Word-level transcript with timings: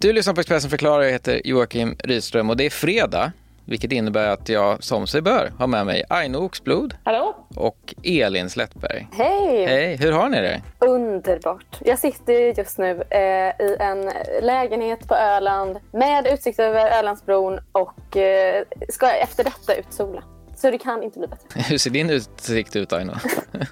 Du 0.00 0.12
lyssnar 0.12 0.34
på 0.34 0.40
Expressen 0.40 0.70
förklarar. 0.70 1.02
Jag 1.02 1.12
heter 1.12 1.40
Joakim 1.44 1.96
Rydström 2.04 2.50
och 2.50 2.56
det 2.56 2.66
är 2.66 2.70
fredag. 2.70 3.32
Vilket 3.64 3.92
innebär 3.92 4.28
att 4.28 4.48
jag 4.48 4.82
som 4.82 5.06
sig 5.06 5.22
bör 5.22 5.52
har 5.58 5.66
med 5.66 5.86
mig 5.86 6.04
Aino 6.08 6.36
Oxblod 6.38 6.94
Hallå? 7.04 7.34
och 7.56 7.94
Elin 8.04 8.50
Slättberg. 8.50 9.08
Hej! 9.12 9.66
Hej, 9.66 9.96
hur 9.96 10.12
har 10.12 10.28
ni 10.28 10.40
det? 10.40 10.62
Underbart. 10.78 11.78
Jag 11.84 11.98
sitter 11.98 12.58
just 12.58 12.78
nu 12.78 13.02
eh, 13.10 13.66
i 13.66 13.76
en 13.80 14.10
lägenhet 14.42 15.08
på 15.08 15.14
Öland 15.14 15.78
med 15.92 16.26
utsikt 16.26 16.58
över 16.58 16.98
Ölandsbron 16.98 17.60
och 17.72 18.16
eh, 18.16 18.64
ska 18.88 19.10
efter 19.10 19.44
detta 19.44 19.74
ut 19.74 19.92
sola. 19.92 20.22
Så 20.60 20.70
det 20.70 20.78
kan 20.78 21.02
inte 21.02 21.18
bli 21.18 21.28
bättre. 21.28 21.60
Hur 21.68 21.78
ser 21.78 21.90
din 21.90 22.10
utsikt 22.10 22.76
ut 22.76 22.92
Aino? 22.92 23.12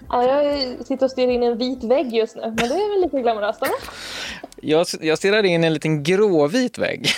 Ja, 0.09 0.43
jag 0.43 0.87
sitter 0.87 1.05
och 1.07 1.11
stirrar 1.11 1.31
in 1.31 1.43
i 1.43 1.47
en 1.47 1.59
vit 1.59 1.85
vägg 1.85 2.15
just 2.15 2.37
nu, 2.37 2.43
men 2.43 2.57
det 2.57 2.65
är 2.65 2.91
väl 2.91 3.01
lite 3.01 3.21
glamoröst? 3.21 3.63
Jag, 4.57 4.87
jag 5.01 5.19
stirrar 5.19 5.43
in 5.43 5.65
i 5.65 5.67
en 5.67 5.75
liten 5.75 6.03
gråvit 6.03 6.79
vägg. 6.79 7.09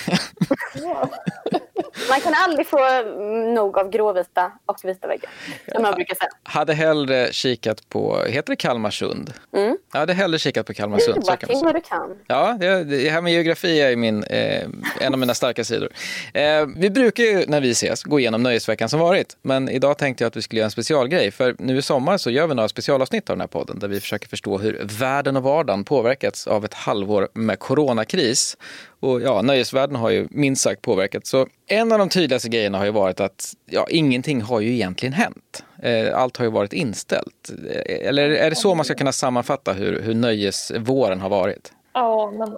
Ja. 0.73 1.09
Man 2.09 2.21
kan 2.21 2.33
aldrig 2.35 2.67
få 2.67 2.79
mm, 2.85 3.53
nog 3.53 3.77
av 3.77 3.89
gråvita 3.89 4.51
och 4.65 4.77
vita 4.83 5.07
väggar. 5.07 5.29
Som 5.75 5.85
jag 5.85 5.95
brukar 5.95 6.15
säga. 6.15 6.29
Hade 6.43 6.73
hellre 6.73 7.33
kikat 7.33 7.89
på, 7.89 8.23
heter 8.27 8.49
det 8.49 8.55
Kalmarsund? 8.55 9.33
Mm. 9.53 9.77
Jag 9.93 9.99
hade 9.99 10.13
hellre 10.13 10.39
kikat 10.39 10.65
på 10.65 10.73
Kalmarsund. 10.73 11.23
Joakim 11.27 11.47
säga. 11.47 11.59
vad 11.63 11.75
du 11.75 11.81
kan. 11.81 12.17
Ja, 12.27 12.57
det, 12.59 12.83
det 12.83 13.09
här 13.09 13.21
med 13.21 13.33
geografi 13.33 13.81
är 13.81 13.95
min, 13.95 14.23
eh, 14.23 14.63
en 14.99 15.13
av 15.13 15.19
mina 15.19 15.33
starka 15.33 15.63
sidor. 15.63 15.89
Eh, 16.33 16.65
vi 16.77 16.89
brukar 16.89 17.23
ju 17.23 17.45
när 17.47 17.61
vi 17.61 17.71
ses 17.71 18.03
gå 18.03 18.19
igenom 18.19 18.43
nöjesveckan 18.43 18.89
som 18.89 18.99
varit. 18.99 19.37
Men 19.41 19.69
idag 19.69 19.97
tänkte 19.97 20.23
jag 20.23 20.27
att 20.27 20.35
vi 20.35 20.41
skulle 20.41 20.59
göra 20.59 20.65
en 20.65 20.71
specialgrej. 20.71 21.31
För 21.31 21.55
nu 21.59 21.77
i 21.77 21.81
sommar 21.81 22.17
så 22.17 22.29
gör 22.29 22.47
vi 22.47 22.55
några 22.55 22.69
specialavsnitt 22.69 23.29
av 23.29 23.35
den 23.35 23.41
här 23.41 23.47
podden 23.47 23.79
där 23.79 23.87
vi 23.87 23.99
försöker 23.99 24.27
förstå 24.27 24.57
hur 24.57 24.81
världen 24.99 25.37
och 25.37 25.43
vardagen 25.43 25.83
påverkats 25.83 26.47
av 26.47 26.65
ett 26.65 26.73
halvår 26.73 27.27
med 27.33 27.59
coronakris. 27.59 28.57
Och 28.99 29.21
ja, 29.21 29.41
nöjesvärlden 29.41 29.95
har 29.95 30.09
ju 30.09 30.27
minst 30.31 30.61
sagt 30.61 30.81
påverkats. 30.81 31.29
Så 31.29 31.47
en 31.67 31.91
av 31.91 31.99
de 31.99 32.09
tydligaste 32.09 32.49
grejerna 32.49 32.77
har 32.77 32.85
ju 32.85 32.91
varit 32.91 33.19
att 33.19 33.53
ja, 33.65 33.87
ingenting 33.89 34.41
har 34.41 34.59
ju 34.59 34.73
egentligen 34.73 35.13
hänt. 35.13 35.63
Eh, 35.83 36.17
allt 36.17 36.37
har 36.37 36.45
ju 36.45 36.51
varit 36.51 36.73
inställt. 36.73 37.51
Eh, 37.69 38.07
Eller 38.07 38.29
är 38.29 38.49
det 38.49 38.55
så 38.55 38.75
man 38.75 38.85
ska 38.85 38.95
kunna 38.95 39.11
sammanfatta 39.11 39.73
hur, 39.73 40.01
hur 40.01 40.13
nöjesvåren 40.13 41.21
har 41.21 41.29
varit? 41.29 41.73
ja, 41.93 42.31
men 42.31 42.57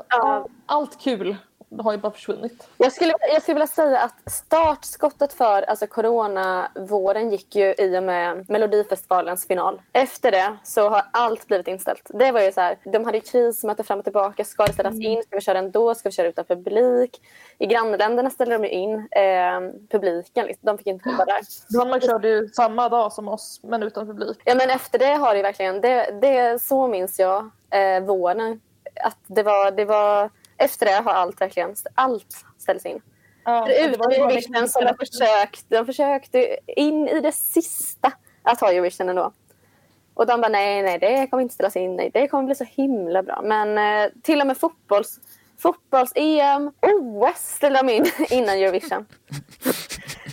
allt 0.65 1.01
kul 1.01 1.35
har 1.79 1.91
ju 1.91 1.97
bara 1.97 2.11
försvunnit. 2.11 2.67
Jag 2.77 2.93
skulle, 2.93 3.13
jag 3.33 3.41
skulle 3.41 3.55
vilja 3.55 3.67
säga 3.67 3.99
att 3.99 4.31
startskottet 4.31 5.33
för 5.33 5.61
alltså 5.61 5.87
coronavåren 5.87 7.31
gick 7.31 7.55
ju 7.55 7.75
i 7.77 7.97
och 7.97 8.03
med 8.03 8.49
Melodifestivalens 8.49 9.47
final. 9.47 9.81
Efter 9.93 10.31
det 10.31 10.57
så 10.63 10.89
har 10.89 11.05
allt 11.11 11.47
blivit 11.47 11.67
inställt. 11.67 12.11
Det 12.13 12.31
var 12.31 12.41
ju 12.41 12.51
så 12.51 12.61
här, 12.61 12.77
de 12.83 13.05
hade 13.05 13.17
ju 13.17 13.21
krismöte 13.21 13.83
fram 13.83 13.99
och 13.99 14.05
tillbaka. 14.05 14.45
Ska 14.45 14.65
det 14.65 14.73
ställas 14.73 14.95
in? 14.95 15.23
Ska 15.23 15.35
vi 15.35 15.41
köra 15.41 15.57
ändå? 15.57 15.95
Ska 15.95 16.09
vi 16.09 16.13
köra 16.13 16.27
utan 16.27 16.45
publik? 16.45 17.21
I 17.57 17.65
grannländerna 17.65 18.29
ställde 18.29 18.57
de 18.57 18.63
ju 18.63 18.69
in 18.69 18.93
eh, 19.11 19.59
publiken. 19.89 20.45
Liksom. 20.45 20.65
De 20.65 20.77
fick 20.77 20.87
inte 20.87 21.09
vara 21.09 21.25
där. 21.25 21.41
Danmark 21.77 22.03
körde 22.03 22.29
ju 22.29 22.47
samma 22.47 22.89
dag 22.89 23.13
som 23.13 23.27
oss, 23.27 23.59
men 23.63 23.83
utan 23.83 24.07
publik. 24.07 24.37
Ja, 24.43 24.55
men 24.55 24.69
efter 24.69 24.99
det 24.99 25.13
har 25.13 25.29
det 25.29 25.37
ju 25.37 25.43
verkligen, 25.43 25.81
det, 25.81 26.19
det, 26.21 26.61
så 26.61 26.87
minns 26.87 27.19
jag 27.19 27.49
eh, 27.69 28.03
våren. 28.03 28.61
Att 29.03 29.17
det 29.27 29.43
var, 29.43 29.71
det 29.71 29.85
var, 29.85 30.29
efter 30.57 30.85
det 30.85 30.91
har 30.91 31.11
allt 31.11 31.41
verkligen, 31.41 31.75
allt 31.95 32.45
ställts 32.57 32.85
in. 32.85 33.01
Ja, 33.45 33.69
ju 33.69 33.75
Eurovision 33.75 34.69
som 34.69 34.85
de 34.85 34.95
försökte, 35.05 35.75
de 35.75 35.85
försökte 35.85 36.57
in 36.67 37.07
i 37.07 37.21
det 37.21 37.31
sista 37.31 38.11
att 38.43 38.59
ha 38.59 38.71
Eurovision 38.71 39.09
ändå. 39.09 39.31
Och 40.13 40.27
de 40.27 40.41
bara 40.41 40.49
nej, 40.49 40.83
nej, 40.83 40.99
det 40.99 41.27
kommer 41.27 41.43
inte 41.43 41.55
ställas 41.55 41.75
in, 41.75 41.95
nej, 41.95 42.11
det 42.13 42.27
kommer 42.27 42.43
bli 42.43 42.55
så 42.55 42.63
himla 42.63 43.23
bra. 43.23 43.41
Men 43.43 43.77
eh, 43.77 44.11
till 44.23 44.41
och 44.41 44.47
med 44.47 44.57
fotbolls, 44.57 45.19
fotbolls-EM, 45.57 46.71
OS 46.81 47.37
ställde 47.37 47.79
de 47.79 47.89
in 47.89 48.05
innan 48.29 48.57
Eurovision. 48.57 49.05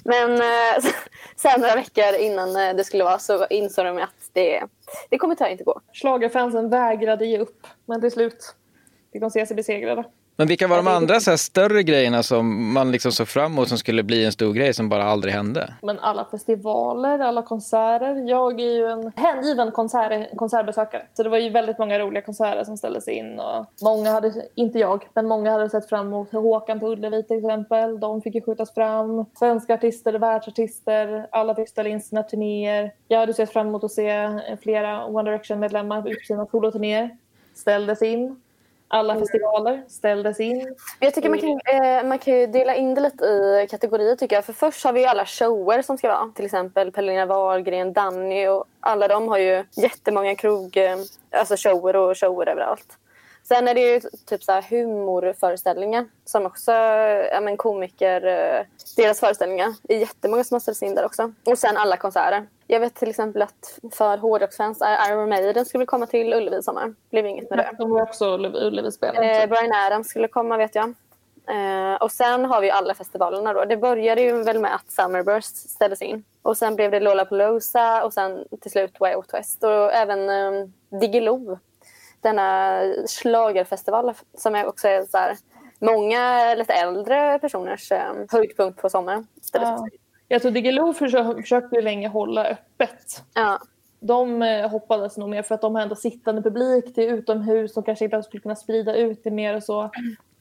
Men 0.05 0.33
eh, 0.33 0.85
sen 1.37 1.61
några 1.61 1.75
veckor 1.75 2.15
innan 2.21 2.57
eh, 2.57 2.75
det 2.77 2.85
skulle 2.85 3.05
vara 3.05 3.19
så 3.19 3.47
insåg 3.47 3.85
de 3.87 3.99
att 3.99 4.31
det, 4.33 4.63
det 5.09 5.19
kommer 5.19 5.35
tyvärr 5.35 5.51
inte 5.51 5.65
gå. 5.65 5.81
Schlagerfansen 5.93 6.69
vägrade 6.69 7.27
ge 7.27 7.39
upp, 7.39 7.67
men 7.87 8.01
till 8.01 8.11
slut 8.11 8.55
fick 9.13 9.21
de 9.21 9.31
se 9.31 9.47
sig 9.47 9.57
besegrade. 9.57 10.05
Men 10.41 10.49
vilka 10.49 10.69
var 10.69 10.77
de 10.77 10.87
andra 10.87 11.21
så 11.21 11.31
här, 11.31 11.37
större 11.37 11.83
grejerna 11.83 12.23
som 12.23 12.73
man 12.73 12.93
liksom 12.93 13.13
såg 13.13 13.29
fram 13.29 13.53
emot 13.53 13.69
som 13.69 13.79
skulle 13.79 14.03
bli 14.03 14.25
en 14.25 14.33
stor 14.33 14.53
grej 14.53 14.75
som 14.75 14.89
bara 14.89 15.05
aldrig 15.05 15.35
hände? 15.35 15.75
Men 15.83 15.99
alla 15.99 16.25
festivaler, 16.31 17.19
alla 17.19 17.43
konserter. 17.43 18.29
Jag 18.29 18.61
är 18.61 18.77
ju 18.77 18.87
en 18.87 19.13
hängiven 19.17 19.73
konsert, 19.73 20.37
konsertbesökare. 20.37 21.03
Så 21.15 21.23
det 21.23 21.29
var 21.29 21.39
ju 21.39 21.51
väldigt 21.51 21.79
många 21.79 21.99
roliga 21.99 22.23
konserter 22.23 22.65
som 22.65 22.77
ställdes 22.77 23.09
in. 23.09 23.41
Och 23.41 23.67
många 23.83 24.11
hade, 24.11 24.33
inte 24.55 24.79
jag, 24.79 25.09
men 25.15 25.27
många 25.27 25.51
hade 25.51 25.71
sett 25.71 25.89
fram 25.89 26.07
emot 26.07 26.33
Håkan 26.33 26.81
på 26.81 26.89
Ullevi 26.89 27.23
till 27.23 27.39
exempel. 27.39 28.01
De 28.01 28.23
fick 28.23 28.35
ju 28.35 28.41
skjutas 28.41 28.75
fram. 28.75 29.25
Svenska 29.39 29.75
artister, 29.75 30.13
världsartister, 30.13 31.27
alla 31.33 31.55
fick 31.55 31.69
ställa 31.69 31.89
in 31.89 32.01
sina 32.01 32.23
turnéer. 32.23 32.93
Jag 33.09 33.19
hade 33.19 33.35
sett 33.35 33.53
fram 33.53 33.67
emot 33.69 33.85
att 33.85 33.93
se 33.93 34.41
flera 34.63 35.05
One 35.05 35.31
Direction-medlemmar 35.31 36.11
ut 36.11 36.27
sina 36.27 36.47
soloturnéer. 36.47 37.17
Ställdes 37.55 38.03
in. 38.03 38.41
Alla 38.93 39.19
festivaler 39.19 39.85
ställdes 39.89 40.41
in. 40.41 40.77
Jag 40.99 41.15
tycker 41.15 41.29
man 41.29 41.39
kan, 41.39 41.51
eh, 41.51 42.05
man 42.05 42.19
kan 42.19 42.35
ju 42.35 42.47
dela 42.47 42.75
in 42.75 42.95
det 42.95 43.01
lite 43.01 43.25
i 43.25 43.67
kategorier 43.71 44.17
tycker 44.17 44.37
jag. 44.37 44.45
För 44.45 44.53
först 44.53 44.85
har 44.85 44.93
vi 44.93 45.01
ju 45.01 45.07
alla 45.07 45.27
shower 45.27 45.83
som 45.83 45.99
ska 45.99 46.09
vara. 46.09 46.33
Till 46.35 46.45
exempel 46.45 46.93
Pernilla 46.93 47.27
Wahlgren, 47.27 47.93
Danny 47.93 48.49
och 48.49 48.65
alla 48.81 49.09
de 49.09 49.29
har 49.29 49.39
ju 49.39 49.65
jättemånga 49.73 50.35
krog, 50.35 50.77
eh, 50.77 50.97
alltså 51.31 51.57
shower 51.57 51.97
och 51.97 52.19
shower 52.19 52.49
överallt. 52.49 52.99
Sen 53.53 53.69
är 53.69 53.75
det 53.75 53.81
ju 53.81 54.01
typ 54.27 54.43
så 54.43 54.53
här 54.53 54.63
humorföreställningar 54.63 56.07
som 56.25 56.47
också, 56.47 56.73
ja 57.33 57.41
men 57.41 57.57
komiker, 57.57 58.27
eh, 58.27 58.65
deras 58.97 59.21
föreställningar. 59.21 59.75
Det 59.83 59.95
är 59.95 59.99
jättemånga 59.99 60.45
som 60.45 60.55
har 60.55 60.61
ställts 60.61 60.83
in 60.83 60.95
där 60.95 61.05
också. 61.05 61.33
Och 61.47 61.59
sen 61.59 61.77
alla 61.77 61.97
konserter. 61.97 62.47
Jag 62.67 62.81
vet 62.81 62.95
till 62.95 63.11
exempel 63.11 63.43
att 63.43 63.79
för 63.93 64.19
hårdrocksfans, 64.19 64.81
är 64.81 65.13
Iron 65.13 65.29
Maiden 65.29 65.65
skulle 65.65 65.87
komma 65.87 66.07
till 66.07 66.33
Ullevi 66.33 66.57
i 66.57 66.63
sommar. 66.63 66.95
Blev 67.11 67.27
inget 67.27 67.51
med 67.51 67.59
det. 67.59 67.71
De 67.79 67.91
var 67.91 68.03
också 68.03 68.25
Ullevi-spelare. 68.37 69.43
Eh, 69.43 69.49
Brian 69.49 69.73
Adams 69.73 70.09
skulle 70.09 70.29
komma 70.29 70.57
vet 70.57 70.75
jag. 70.75 70.95
Eh, 71.49 71.95
och 72.01 72.13
sen 72.13 72.45
har 72.45 72.61
vi 72.61 72.67
ju 72.67 72.73
alla 72.73 72.95
festivalerna 72.95 73.53
då. 73.53 73.65
Det 73.65 73.77
började 73.77 74.23
ju 74.23 74.43
väl 74.43 74.59
med 74.59 74.75
att 74.75 74.91
Summerburst 74.91 75.57
ställdes 75.71 76.03
in. 76.03 76.25
Och 76.43 76.57
sen 76.57 76.77
blev 76.77 76.91
det 76.91 77.01
Lollapalooza 77.01 78.05
och 78.05 78.13
sen 78.13 78.45
till 78.61 78.71
slut 78.71 79.01
Way 79.01 79.15
Out 79.15 79.35
West. 79.35 79.65
Och 79.65 79.93
även 79.93 80.29
eh, 80.31 80.69
Diggiloo. 81.01 81.59
Denna 82.21 82.81
schlagerfestival 83.07 84.15
som 84.35 84.55
är 84.55 84.67
också 84.67 84.89
är 84.89 85.03
så 85.05 85.19
här, 85.19 85.37
många 85.79 86.55
lite 86.55 86.73
äldre 86.73 87.39
personers 87.39 87.93
eh, 87.93 88.13
höjdpunkt 88.31 88.83
på 88.83 88.91
sommaren. 88.91 89.27
Ja. 89.53 89.89
Jag 90.29 90.43
tror 90.43 90.53
Diggiloo 90.53 90.93
försö- 90.93 91.41
försökte 91.41 91.77
ju 91.77 91.83
länge 91.83 92.09
hålla 92.09 92.45
öppet. 92.45 93.23
Ja. 93.35 93.59
De 94.01 94.43
eh, 94.43 94.71
hoppades 94.71 95.17
nog 95.17 95.29
mer 95.29 95.43
för 95.43 95.55
att 95.55 95.61
de 95.61 95.75
har 95.75 95.83
ändå 95.83 95.95
sittande 95.95 96.43
publik 96.43 96.95
till 96.95 97.05
utomhus 97.05 97.77
och 97.77 97.87
kanske 97.87 98.05
ibland 98.05 98.25
skulle 98.25 98.41
kunna 98.41 98.57
sprida 98.57 98.97
ut 98.97 99.25
det 99.25 99.31
mer 99.31 99.57
och 99.57 99.63
så. 99.63 99.91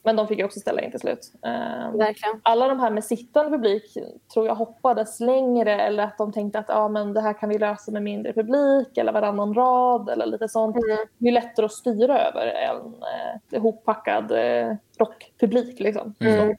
Men 0.03 0.15
de 0.15 0.27
fick 0.27 0.39
ju 0.39 0.45
också 0.45 0.59
ställa 0.59 0.81
in 0.81 0.91
till 0.91 0.99
slut. 0.99 1.31
Eh, 1.45 1.91
Verkligen. 1.97 2.41
alla 2.43 2.67
de 2.67 2.79
här 2.79 2.89
med 2.89 3.03
sittande 3.03 3.51
publik 3.57 3.97
tror 4.33 4.47
jag 4.47 4.55
hoppades 4.55 5.19
längre 5.19 5.81
eller 5.81 6.03
att 6.03 6.17
de 6.17 6.33
tänkte 6.33 6.59
att 6.59 6.65
ja, 6.67 6.87
men 6.87 7.13
det 7.13 7.21
här 7.21 7.33
kan 7.33 7.49
vi 7.49 7.57
lösa 7.57 7.91
med 7.91 8.03
mindre 8.03 8.33
publik 8.33 8.97
eller 8.97 9.11
varannan 9.11 9.53
rad 9.53 10.09
eller 10.09 10.25
lite 10.25 10.49
sånt. 10.49 10.75
Mm. 10.75 10.97
Det 11.17 11.27
är 11.27 11.31
lättare 11.31 11.65
att 11.65 11.71
styra 11.71 12.19
över 12.27 12.47
en 12.47 12.77
eh, 13.03 13.57
ihoppackad 13.57 14.31
eh, 14.31 14.73
rockpublik. 14.99 15.79
Liksom. 15.79 16.15
Mm. 16.19 16.47
Så, 16.47 16.55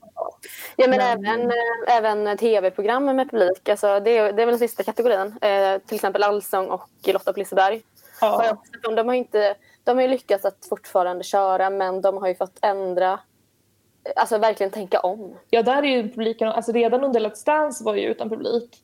Ja, 0.76 0.88
men 0.88 0.98
Men- 0.98 1.26
även, 1.26 1.46
eh, 1.50 1.96
även 1.96 2.36
tv-program 2.38 3.04
med 3.04 3.30
publik. 3.30 3.68
Alltså, 3.68 4.00
det, 4.00 4.18
är, 4.18 4.32
det 4.32 4.42
är 4.42 4.46
väl 4.46 4.52
den 4.52 4.58
sista 4.58 4.82
kategorin. 4.82 5.38
Eh, 5.40 5.78
till 5.86 5.94
exempel 5.94 6.22
Allsång 6.22 6.66
och 6.66 6.88
Lotta 7.06 7.32
på 7.32 7.38
Liseberg. 7.38 7.82
Ja. 8.20 8.56
De 8.96 9.08
har, 9.08 9.14
inte, 9.14 9.54
de 9.84 9.96
har 9.96 10.02
ju 10.02 10.08
lyckats 10.08 10.44
att 10.44 10.66
fortfarande 10.68 11.24
köra 11.24 11.70
men 11.70 12.00
de 12.00 12.16
har 12.16 12.28
ju 12.28 12.34
fått 12.34 12.58
ändra, 12.62 13.20
alltså 14.16 14.38
verkligen 14.38 14.72
tänka 14.72 15.00
om. 15.00 15.36
Ja, 15.50 15.62
där 15.62 15.82
är 15.82 15.86
ju 15.86 16.08
publiken, 16.08 16.48
alltså 16.48 16.72
redan 16.72 17.04
under 17.04 17.20
Let's 17.20 17.46
Dance 17.46 17.84
var 17.84 17.94
ju 17.94 18.02
utan 18.02 18.30
publik. 18.30 18.82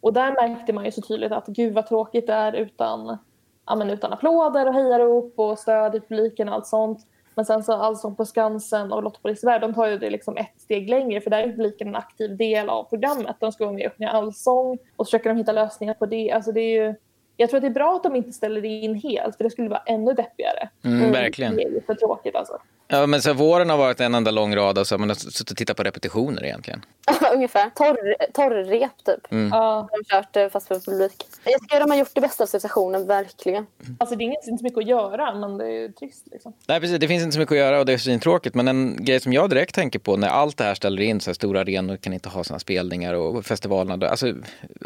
Och 0.00 0.12
där 0.12 0.32
märkte 0.32 0.72
man 0.72 0.84
ju 0.84 0.90
så 0.90 1.02
tydligt 1.02 1.32
att 1.32 1.46
gud 1.46 1.74
vad 1.74 1.86
tråkigt 1.86 2.26
det 2.26 2.32
är 2.32 2.52
utan, 2.52 3.18
ja, 3.66 3.76
men 3.76 3.90
utan 3.90 4.12
applåder 4.12 4.66
och 4.66 4.74
hejarop 4.74 5.32
och 5.36 5.58
stöd 5.58 5.94
i 5.94 6.00
publiken 6.00 6.48
och 6.48 6.54
allt 6.54 6.66
sånt. 6.66 7.06
Men 7.34 7.44
sen 7.44 7.64
så 7.64 7.72
Allsång 7.72 8.16
på 8.16 8.24
Skansen 8.24 8.92
och 8.92 9.02
Lotta 9.02 9.18
på 9.22 9.28
Liseberg, 9.28 9.60
de 9.60 9.74
tar 9.74 9.86
ju 9.86 9.98
det 9.98 10.10
liksom 10.10 10.36
ett 10.36 10.60
steg 10.60 10.90
längre 10.90 11.20
för 11.20 11.30
där 11.30 11.42
är 11.42 11.52
publiken 11.52 11.88
en 11.88 11.96
aktiv 11.96 12.36
del 12.36 12.68
av 12.68 12.84
programmet. 12.84 13.36
De 13.40 13.52
ska 13.52 13.64
vara 13.64 13.74
med 13.74 13.86
och 13.86 13.92
sjunga 13.96 14.10
allsång 14.10 14.78
och 14.96 15.06
så 15.06 15.10
försöker 15.10 15.30
de 15.30 15.36
hitta 15.36 15.52
lösningar 15.52 15.94
på 15.94 16.06
det. 16.06 16.32
Alltså 16.32 16.52
det 16.52 16.60
är 16.60 16.86
ju, 16.86 16.94
jag 17.36 17.50
tror 17.50 17.58
att 17.58 17.62
det 17.62 17.68
är 17.68 17.70
bra 17.70 17.96
att 17.96 18.02
de 18.02 18.16
inte 18.16 18.32
ställer 18.32 18.60
det 18.60 18.68
in 18.68 18.94
helt 18.94 19.36
för 19.36 19.44
det 19.44 19.50
skulle 19.50 19.68
vara 19.68 19.82
ännu 19.86 20.12
deppigare. 20.12 20.68
Mm, 20.84 21.12
Verkligen. 21.12 21.56
Det 21.56 21.62
är 21.62 21.70
ju 21.70 21.80
för 21.80 21.94
tråkigt 21.94 22.36
alltså. 22.36 22.58
Ja, 22.90 23.06
men 23.06 23.22
så 23.22 23.32
våren 23.32 23.70
har 23.70 23.76
varit 23.78 24.00
en 24.00 24.14
enda 24.14 24.30
lång 24.30 24.56
rad 24.56 24.78
och 24.78 24.86
så 24.86 24.94
har 24.94 24.98
man 24.98 25.14
suttit 25.16 25.50
och 25.50 25.56
tittat 25.56 25.76
på 25.76 25.82
repetitioner 25.82 26.44
egentligen. 26.44 26.84
Ungefär. 27.34 27.70
Torr, 27.70 28.14
torrrep 28.32 29.04
typ. 29.04 29.32
Mm. 29.32 29.48
Ja. 29.52 29.88
De 29.90 29.96
har 29.96 30.22
kört 30.22 30.36
eh, 30.36 30.48
fast 30.48 30.68
för 30.68 30.80
publik. 30.80 31.24
Jag 31.44 31.60
tycker 31.60 31.80
de 31.80 31.90
har 31.90 31.98
gjort 31.98 32.10
det 32.14 32.20
bästa 32.20 32.44
av 32.44 32.46
situationen, 32.46 33.06
verkligen. 33.06 33.66
Alltså 33.98 34.16
det 34.16 34.24
är 34.24 34.26
inte 34.26 34.58
så 34.58 34.64
mycket 34.64 34.78
att 34.78 34.86
göra 34.86 35.34
men 35.34 35.58
det 35.58 35.64
är 35.64 35.70
ju 35.70 35.92
trist 35.92 36.26
liksom. 36.32 36.52
Nej, 36.68 36.80
precis. 36.80 36.98
Det 37.00 37.08
finns 37.08 37.22
inte 37.22 37.32
så 37.34 37.38
mycket 37.40 37.52
att 37.52 37.58
göra 37.58 37.78
och 37.78 37.86
det 37.86 37.92
är 37.92 37.98
svintråkigt. 37.98 38.54
Men 38.54 38.68
en 38.68 39.04
grej 39.04 39.20
som 39.20 39.32
jag 39.32 39.50
direkt 39.50 39.74
tänker 39.74 39.98
på 39.98 40.16
när 40.16 40.28
allt 40.28 40.56
det 40.56 40.64
här 40.64 40.74
ställer 40.74 41.02
in, 41.02 41.20
så 41.20 41.30
här 41.30 41.34
stora 41.34 41.60
arenor 41.60 41.96
kan 41.96 42.12
inte 42.12 42.28
ha 42.28 42.44
sina 42.44 42.58
spelningar 42.58 43.14
och 43.14 43.44
festivalerna. 43.46 44.08
Alltså, 44.08 44.26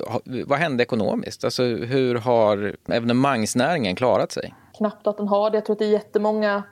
ha- 0.08 0.20
vad 0.46 0.58
hände 0.58 0.82
ekonomiskt? 0.82 1.44
Alltså, 1.44 1.62
hur 1.62 2.14
har 2.14 2.76
evenemangsnäringen 2.88 3.96
klarat 3.96 4.32
sig? 4.32 4.54
knappt 4.78 5.06
att 5.06 5.16
den 5.16 5.28
har 5.28 5.50
det. 5.50 5.56
Jag 5.56 5.64
tror 5.64 5.75
att 5.75 5.78
det 5.78 5.84
är 5.84 5.90
jättemånga 5.90 6.62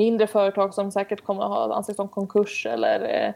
mindre 0.00 0.26
företag 0.26 0.74
som 0.74 0.90
säkert 0.90 1.24
kommer 1.24 1.42
att 1.42 1.48
ha 1.48 1.74
ansökt 1.74 2.00
om 2.00 2.08
konkurs 2.08 2.66
eller 2.66 3.00
eh, 3.00 3.32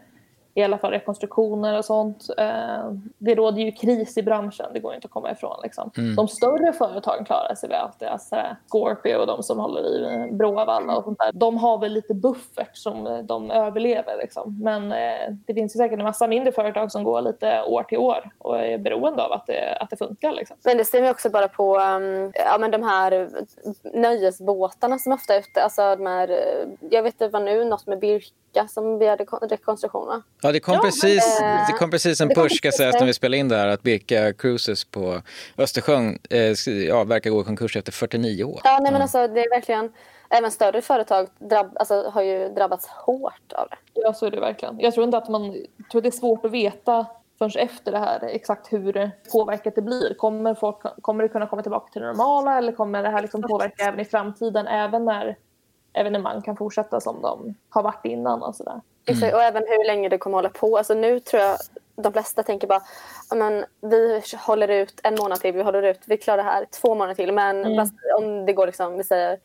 i 0.57 0.63
alla 0.63 0.77
fall 0.77 0.91
rekonstruktioner 0.91 1.77
och 1.77 1.85
sånt. 1.85 2.25
Eh, 2.37 2.91
det 3.17 3.35
råder 3.35 3.61
ju 3.61 3.71
kris 3.71 4.17
i 4.17 4.23
branschen, 4.23 4.65
det 4.73 4.79
går 4.79 4.95
inte 4.95 5.05
att 5.05 5.11
komma 5.11 5.31
ifrån. 5.31 5.59
Liksom. 5.63 5.91
De 6.15 6.27
större 6.27 6.73
företagen 6.73 7.25
klarar 7.25 7.55
sig 7.55 7.69
väl. 7.69 7.87
Alltså, 8.11 8.35
Scorpio 8.67 9.15
och 9.15 9.27
de 9.27 9.43
som 9.43 9.59
håller 9.59 9.81
i 10.27 10.31
Bråvalla 10.31 10.97
och 10.97 11.03
sånt 11.03 11.19
där. 11.19 11.31
De 11.33 11.57
har 11.57 11.77
väl 11.77 11.91
lite 11.91 12.13
buffert 12.13 12.77
som 12.77 13.25
de 13.27 13.51
överlever. 13.51 14.17
Liksom. 14.17 14.59
Men 14.63 14.91
eh, 14.91 15.33
det 15.45 15.53
finns 15.53 15.75
ju 15.75 15.77
säkert 15.77 15.99
en 15.99 16.05
massa 16.05 16.27
mindre 16.27 16.51
företag 16.51 16.91
som 16.91 17.03
går 17.03 17.21
lite 17.21 17.63
år 17.63 17.83
till 17.83 17.97
år 17.97 18.29
och 18.37 18.59
är 18.59 18.77
beroende 18.77 19.23
av 19.25 19.31
att 19.31 19.47
det, 19.47 19.77
att 19.79 19.89
det 19.89 19.97
funkar. 19.97 20.31
Liksom. 20.31 20.57
Men 20.63 20.77
det 20.77 20.85
stämmer 20.85 21.11
också 21.11 21.29
bara 21.29 21.47
på 21.47 21.77
um, 21.77 22.31
ja, 22.35 22.57
men 22.59 22.71
de 22.71 22.83
här 22.83 23.29
nöjesbåtarna 23.93 24.99
som 24.99 25.11
ofta 25.11 25.35
är 25.35 25.39
ute. 25.39 25.63
Alltså 25.63 25.95
de 25.95 26.05
här, 26.05 26.29
eh, 26.29 26.67
jag 26.89 27.03
vet 27.03 27.13
inte 27.13 27.27
vad 27.27 27.41
nu, 27.41 27.65
något 27.65 27.87
med 27.87 27.99
Birka 27.99 28.67
som 28.69 28.99
begärde 28.99 29.25
kon- 29.25 29.49
rekonstruktion 29.49 30.07
va? 30.07 30.21
Ja, 30.45 30.51
det 30.51 30.59
kom, 30.59 30.73
Ja, 30.73 30.81
precis, 30.81 31.39
men, 31.41 31.57
eh, 31.57 31.67
det 31.67 31.73
kom 31.73 31.91
precis 31.91 32.21
en 32.21 32.29
push 32.29 32.57
ska 32.57 32.71
sägas 32.71 32.95
när 32.99 33.05
vi 33.05 33.13
spelade 33.13 33.37
in 33.37 33.49
det 33.49 33.55
här 33.55 33.67
att 33.67 33.83
Birka 33.83 34.33
Cruises 34.33 34.85
på 34.85 35.21
Östersjön 35.57 36.19
eh, 36.29 36.73
ja, 36.87 37.03
verkar 37.03 37.29
gå 37.29 37.41
i 37.41 37.43
konkurs 37.43 37.75
efter 37.75 37.91
49 37.91 38.43
år. 38.43 38.61
Ja, 38.63 38.79
nej, 38.81 38.91
men 38.91 39.01
alltså, 39.01 39.27
det 39.27 39.39
är 39.39 39.49
verkligen... 39.49 39.91
Även 40.29 40.51
större 40.51 40.81
företag 40.81 41.27
drabb, 41.39 41.77
alltså, 41.79 42.09
har 42.13 42.21
ju 42.21 42.49
drabbats 42.49 42.87
hårt 42.87 43.53
av 43.53 43.67
det. 43.69 43.77
Ja, 43.93 44.13
så 44.13 44.25
är 44.25 44.31
det 44.31 44.39
verkligen. 44.39 44.79
Jag 44.79 44.93
tror 44.93 45.03
inte 45.03 45.17
att 45.17 45.29
man... 45.29 45.45
Jag 45.53 45.89
tror 45.91 46.01
det 46.01 46.09
är 46.09 46.11
svårt 46.11 46.45
att 46.45 46.51
veta 46.51 47.05
förrän 47.37 47.51
efter 47.55 47.91
det 47.91 47.99
här 47.99 48.23
exakt 48.23 48.73
hur 48.73 49.11
påverkat 49.31 49.75
det 49.75 49.81
blir. 49.81 50.13
Kommer, 50.13 50.55
folk, 50.55 50.77
kommer 51.01 51.23
det 51.23 51.29
kunna 51.29 51.47
komma 51.47 51.61
tillbaka 51.61 51.91
till 51.91 52.01
det 52.01 52.07
normala 52.07 52.57
eller 52.57 52.71
kommer 52.71 53.03
det 53.03 53.09
här 53.09 53.21
liksom 53.21 53.41
påverka 53.41 53.83
även 53.83 53.99
i 53.99 54.05
framtiden 54.05 54.67
även 54.67 55.05
när 55.05 55.35
evenemang 55.93 56.41
kan 56.41 56.57
fortsätta 56.57 57.01
som 57.01 57.21
de 57.21 57.55
har 57.69 57.83
varit 57.83 58.05
innan 58.05 58.43
och 58.43 58.55
sådär. 58.55 58.81
Exakt, 59.05 59.33
Och 59.33 59.41
även 59.43 59.63
hur 59.67 59.85
länge 59.87 60.09
det 60.09 60.17
kommer 60.17 60.37
hålla 60.37 60.49
på. 60.49 60.77
Alltså, 60.77 60.93
nu 60.93 61.19
tror 61.19 61.41
jag 61.43 61.57
de 61.95 62.13
flesta 62.13 62.43
tänker 62.43 62.67
bara 62.67 62.81
"Ja, 63.29 63.35
men 63.35 63.65
vi 63.81 64.21
håller 64.45 64.67
ut 64.67 64.99
en 65.03 65.15
månad 65.15 65.39
till, 65.39 65.53
vi 65.53 65.61
håller 65.61 65.83
ut, 65.83 65.99
vi 66.05 66.17
klarar 66.17 66.37
det 66.37 66.43
här 66.49 66.65
två 66.81 66.95
månader 66.95 67.15
till. 67.15 67.31
Men 67.33 67.75
fast 67.77 67.93
om 68.17 68.45
det 68.45 68.53
går 68.53 68.65
liksom, 68.67 68.97
vi 68.97 69.03
säger 69.03 69.39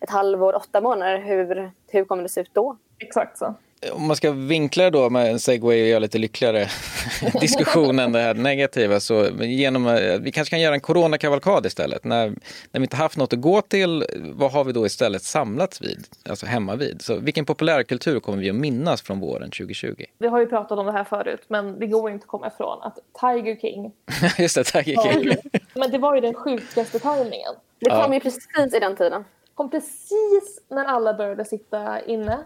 ett 0.00 0.10
halvår, 0.10 0.56
åtta 0.56 0.80
månader, 0.80 1.18
hur, 1.18 1.70
hur 1.88 2.04
kommer 2.04 2.22
det 2.22 2.28
se 2.28 2.40
ut 2.40 2.50
då? 2.54 2.76
Exakt 2.98 3.38
så. 3.38 3.54
Om 3.92 4.06
man 4.06 4.16
ska 4.16 4.30
vinkla 4.30 4.90
då 4.90 5.10
med 5.10 5.30
en 5.30 5.40
segway 5.40 5.82
och 5.82 5.88
göra 5.88 5.98
lite 5.98 6.18
lyckligare 6.18 6.68
diskussion 7.40 7.98
än 7.98 8.12
det 8.12 8.18
här 8.20 8.34
negativa 8.34 9.00
så 9.00 9.26
genom, 9.40 9.86
eh, 9.86 10.18
vi 10.20 10.32
kanske 10.32 10.50
kan 10.50 10.60
göra 10.60 10.74
en 10.74 10.80
coronakavalkad 10.80 11.66
istället. 11.66 12.04
När, 12.04 12.26
när 12.70 12.80
vi 12.80 12.82
inte 12.82 12.96
haft 12.96 13.16
något 13.16 13.32
att 13.32 13.40
gå 13.40 13.60
till, 13.60 14.04
vad 14.34 14.52
har 14.52 14.64
vi 14.64 14.72
då 14.72 14.86
istället 14.86 15.22
samlats 15.22 15.82
vid? 15.82 16.06
Alltså 16.28 16.46
hemma 16.46 16.76
vid. 16.76 17.02
Så 17.02 17.16
vilken 17.16 17.44
populärkultur 17.44 18.20
kommer 18.20 18.38
vi 18.38 18.50
att 18.50 18.56
minnas 18.56 19.02
från 19.02 19.20
våren 19.20 19.50
2020? 19.50 19.94
Vi 20.18 20.28
har 20.28 20.40
ju 20.40 20.46
pratat 20.46 20.78
om 20.78 20.86
det 20.86 20.92
här 20.92 21.04
förut 21.04 21.42
men 21.48 21.78
det 21.78 21.86
går 21.86 22.10
inte 22.10 22.24
att 22.24 22.28
komma 22.28 22.46
ifrån 22.46 22.82
att 22.82 22.98
Tiger 23.20 23.56
King, 23.60 23.92
Just 24.38 24.54
det, 24.54 24.64
Tiger 24.64 25.02
King. 25.12 25.36
men 25.74 25.90
det 25.90 25.98
var 25.98 26.14
ju 26.14 26.20
den 26.20 26.34
sjukaste 26.34 26.98
tajmingen. 26.98 27.54
Det 27.78 27.90
Ja. 27.90 28.02
kom 28.04 28.12
ju 28.14 28.20
precis 28.20 28.48
i 28.76 28.78
den 28.80 28.96
tiden. 28.96 29.24
kom 29.54 29.70
precis 29.70 30.60
när 30.70 30.84
alla 30.84 31.14
började 31.14 31.44
sitta 31.44 32.00
inne. 32.00 32.38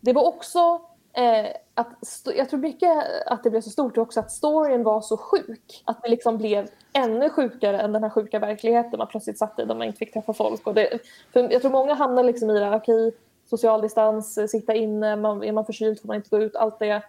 Det 0.00 0.12
var 0.12 0.26
också 0.26 0.80
eh, 1.12 1.46
att, 1.74 1.96
jag 2.36 2.50
tror 2.50 2.60
mycket 2.60 2.90
att 3.26 3.42
det 3.42 3.50
blev 3.50 3.60
så 3.60 3.70
stort 3.70 3.98
också 3.98 4.20
att 4.20 4.32
storyn 4.32 4.82
var 4.82 5.00
så 5.00 5.16
sjuk. 5.16 5.82
Att 5.84 6.02
det 6.02 6.08
liksom 6.08 6.38
blev 6.38 6.68
ännu 6.92 7.30
sjukare 7.30 7.80
än 7.80 7.92
den 7.92 8.02
här 8.02 8.10
sjuka 8.10 8.38
verkligheten 8.38 8.98
man 8.98 9.06
plötsligt 9.06 9.38
satt 9.38 9.58
i 9.58 9.64
där 9.64 9.74
man 9.74 9.86
inte 9.86 9.98
fick 9.98 10.12
träffa 10.12 10.32
folk. 10.32 10.66
Och 10.66 10.74
det, 10.74 10.98
för 11.32 11.52
jag 11.52 11.62
tror 11.62 11.70
många 11.70 11.94
hamnar 11.94 12.24
liksom 12.24 12.50
i 12.50 12.58
det 12.58 12.64
här, 12.64 12.76
okej, 12.76 13.12
social 13.50 13.80
distans, 13.80 14.38
eh, 14.38 14.46
sitta 14.46 14.74
inne, 14.74 15.16
man, 15.16 15.44
är 15.44 15.52
man 15.52 15.66
förkyld 15.66 16.00
får 16.00 16.06
man 16.06 16.16
inte 16.16 16.30
gå 16.30 16.38
ut, 16.38 16.56
allt 16.56 16.78
det. 16.78 17.02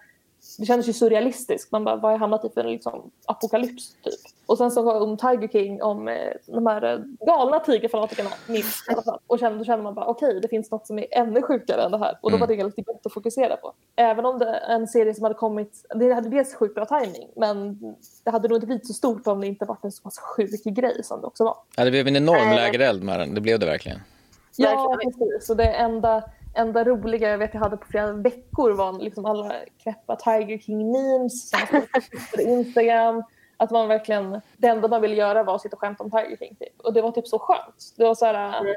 Det 0.58 0.66
kändes 0.66 0.88
ju 0.88 0.92
surrealistiskt. 0.92 1.72
Man 1.72 1.84
bara, 1.84 1.96
vad 1.96 2.02
har 2.02 2.10
jag 2.10 2.18
hamnat 2.18 2.44
i 2.44 2.48
för 2.48 2.60
en 2.60 2.72
liksom, 2.72 3.10
apokalyps 3.26 3.94
typ? 4.02 4.20
Och 4.50 4.58
sen 4.58 4.70
så 4.70 4.92
om 4.92 5.16
Tiger 5.16 5.48
King, 5.48 5.82
om 5.82 6.08
eh, 6.08 6.32
de 6.46 6.66
här 6.66 6.94
eh, 6.94 7.26
galna 7.26 7.60
tigerfanatikerna 7.60 8.30
minst 8.46 8.88
i 8.88 8.92
alla 8.92 9.02
fall. 9.02 9.18
Och 9.26 9.38
kände, 9.38 9.58
då 9.58 9.64
kände 9.64 9.82
man 9.82 9.94
bara, 9.94 10.06
okej, 10.06 10.40
det 10.42 10.48
finns 10.48 10.70
något 10.70 10.86
som 10.86 10.98
är 10.98 11.06
ännu 11.10 11.42
sjukare 11.42 11.82
än 11.82 11.90
det 11.90 11.98
här. 11.98 12.18
Och 12.20 12.30
då 12.30 12.36
var 12.36 12.46
det 12.46 12.64
lite 12.64 12.82
gott 12.82 13.06
att 13.06 13.12
fokusera 13.12 13.56
på. 13.56 13.72
Även 13.96 14.26
om 14.26 14.38
det 14.38 14.46
är 14.46 14.74
en 14.74 14.88
serie 14.88 15.14
som 15.14 15.22
hade 15.22 15.34
kommit, 15.34 15.86
det 15.94 16.12
hade 16.12 16.28
dels 16.28 16.54
sjukt 16.54 16.74
bra 16.74 16.86
timing 16.86 17.28
men 17.36 17.78
det 18.24 18.30
hade 18.30 18.48
nog 18.48 18.56
inte 18.56 18.66
blivit 18.66 18.86
så 18.86 18.92
stort 18.92 19.26
om 19.26 19.40
det 19.40 19.46
inte 19.46 19.64
varit 19.64 19.84
en 19.84 19.92
så 19.92 20.02
pass 20.02 20.18
sjuk 20.18 20.64
grej 20.64 21.04
som 21.04 21.20
det 21.20 21.26
också 21.26 21.44
var. 21.44 21.56
Ja, 21.76 21.84
det 21.84 21.90
blev 21.90 22.08
en 22.08 22.16
enorm 22.16 22.50
lägereld 22.50 23.02
med 23.02 23.20
den, 23.20 23.34
det 23.34 23.40
blev 23.40 23.58
det 23.58 23.66
verkligen. 23.66 24.00
Ja, 24.56 24.98
precis. 25.02 25.50
Och 25.50 25.56
det 25.56 25.68
enda, 25.68 26.24
enda 26.54 26.84
roliga 26.84 27.28
jag 27.28 27.38
vet 27.38 27.54
jag 27.54 27.60
hade 27.60 27.76
på 27.76 27.86
flera 27.86 28.12
veckor 28.12 28.70
var 28.70 28.92
liksom 28.92 29.24
alla 29.24 29.54
knäppa 29.82 30.16
Tiger 30.16 30.58
King-memes 30.58 31.28
som 31.28 31.58
stod 31.58 32.30
på 32.34 32.40
Instagram. 32.40 33.22
Att 33.60 33.70
man 33.70 33.88
verkligen, 33.88 34.40
det 34.56 34.68
enda 34.68 34.88
man 34.88 35.00
ville 35.00 35.14
göra 35.14 35.42
var 35.42 35.54
att 35.54 35.60
sitta 35.60 35.76
och 35.76 35.80
skämta 35.80 36.04
om 36.04 36.10
Tiger 36.10 36.36
King. 36.36 36.54
Typ. 36.54 36.80
Och 36.80 36.92
det 36.92 37.02
var 37.02 37.12
typ 37.12 37.28
så 37.28 37.38
skönt. 37.38 37.94
Det 37.96 38.04
var 38.04 38.14
så 38.14 38.26
här, 38.26 38.60
mm 38.60 38.74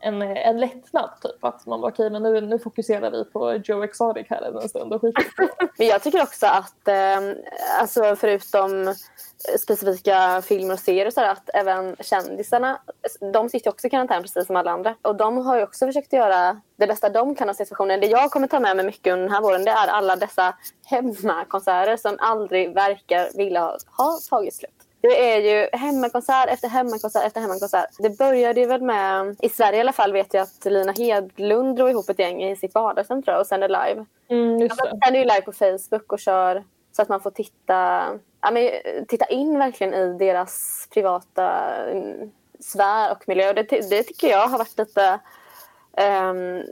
en, 0.00 0.22
en 0.22 0.60
lättnad 0.60 1.10
typ. 1.22 1.44
Att 1.44 1.66
man 1.66 1.80
bara 1.80 1.92
okej, 1.92 2.10
men 2.10 2.22
nu, 2.22 2.40
nu 2.40 2.58
fokuserar 2.58 3.10
vi 3.10 3.24
på 3.24 3.54
Joe 3.64 3.82
Exotic 3.82 4.26
här 4.30 4.62
en 4.62 4.68
stund 4.68 4.92
och 4.92 5.00
skiter 5.00 5.22
i 5.22 5.24
det. 5.58 5.68
Men 5.78 5.86
jag 5.86 6.02
tycker 6.02 6.22
också 6.22 6.46
att, 6.46 6.88
eh, 6.88 7.34
alltså 7.80 8.16
förutom 8.16 8.94
specifika 9.58 10.42
filmer 10.42 10.74
och 10.74 10.80
serier 10.80 11.10
så 11.10 11.20
att 11.20 11.50
även 11.54 11.96
kändisarna, 12.00 12.80
de 13.32 13.48
sitter 13.48 13.70
också 13.70 13.86
i 13.86 13.90
karantän 13.90 14.22
precis 14.22 14.46
som 14.46 14.56
alla 14.56 14.70
andra. 14.70 14.94
Och 15.02 15.16
de 15.16 15.46
har 15.46 15.56
ju 15.56 15.62
också 15.62 15.86
försökt 15.86 16.12
göra 16.12 16.60
det 16.76 16.86
bästa 16.86 17.08
de 17.08 17.34
kan 17.34 17.50
av 17.50 17.54
situationen. 17.54 18.00
Det 18.00 18.06
jag 18.06 18.30
kommer 18.30 18.46
ta 18.46 18.60
med 18.60 18.76
mig 18.76 18.86
mycket 18.86 19.12
under 19.12 19.24
den 19.24 19.34
här 19.34 19.42
våren, 19.42 19.64
det 19.64 19.70
är 19.70 19.88
alla 19.88 20.16
dessa 20.16 20.54
hemmakonserter 20.84 21.96
som 21.96 22.16
aldrig 22.18 22.74
verkar 22.74 23.36
vilja 23.36 23.76
ha 23.86 24.18
tagit 24.30 24.54
slut. 24.54 24.79
Det 25.00 25.32
är 25.32 25.40
ju 25.40 25.68
hemmakonsert 25.72 26.48
efter 26.48 26.68
hemmakonsert 26.68 27.26
efter 27.26 27.40
hemmakonsert. 27.40 27.90
Det 27.98 28.18
började 28.18 28.60
ju 28.60 28.66
väl 28.66 28.82
med, 28.82 29.36
i 29.42 29.48
Sverige 29.48 29.78
i 29.78 29.80
alla 29.80 29.92
fall 29.92 30.12
vet 30.12 30.34
jag 30.34 30.42
att 30.42 30.64
Lina 30.64 30.92
Hedlund 30.92 31.76
drog 31.76 31.90
ihop 31.90 32.08
ett 32.08 32.18
gäng 32.18 32.42
i 32.42 32.56
sitt 32.56 32.74
vardagsrum 32.74 33.22
tror 33.22 33.32
jag 33.32 33.40
och 33.40 33.46
sände 33.46 33.68
live. 33.68 34.04
Mm, 34.28 34.58
just 34.58 34.76
det. 34.76 34.98
Sen 35.04 35.14
är 35.14 35.18
ju 35.18 35.24
live 35.24 35.40
på 35.40 35.52
Facebook 35.52 36.12
och 36.12 36.18
kör 36.18 36.64
så 36.92 37.02
att 37.02 37.08
man 37.08 37.20
får 37.20 37.30
titta, 37.30 38.08
ja, 38.40 38.50
men, 38.50 38.70
titta 39.08 39.26
in 39.26 39.58
verkligen 39.58 39.94
i 39.94 40.18
deras 40.18 40.86
privata 40.94 41.76
mm, 41.84 42.30
sfär 42.60 43.12
och 43.12 43.28
miljö. 43.28 43.52
Det, 43.52 43.90
det 43.90 44.02
tycker 44.02 44.28
jag 44.28 44.48
har 44.48 44.58
varit 44.58 44.78
lite 44.78 45.20
um, 45.96 46.62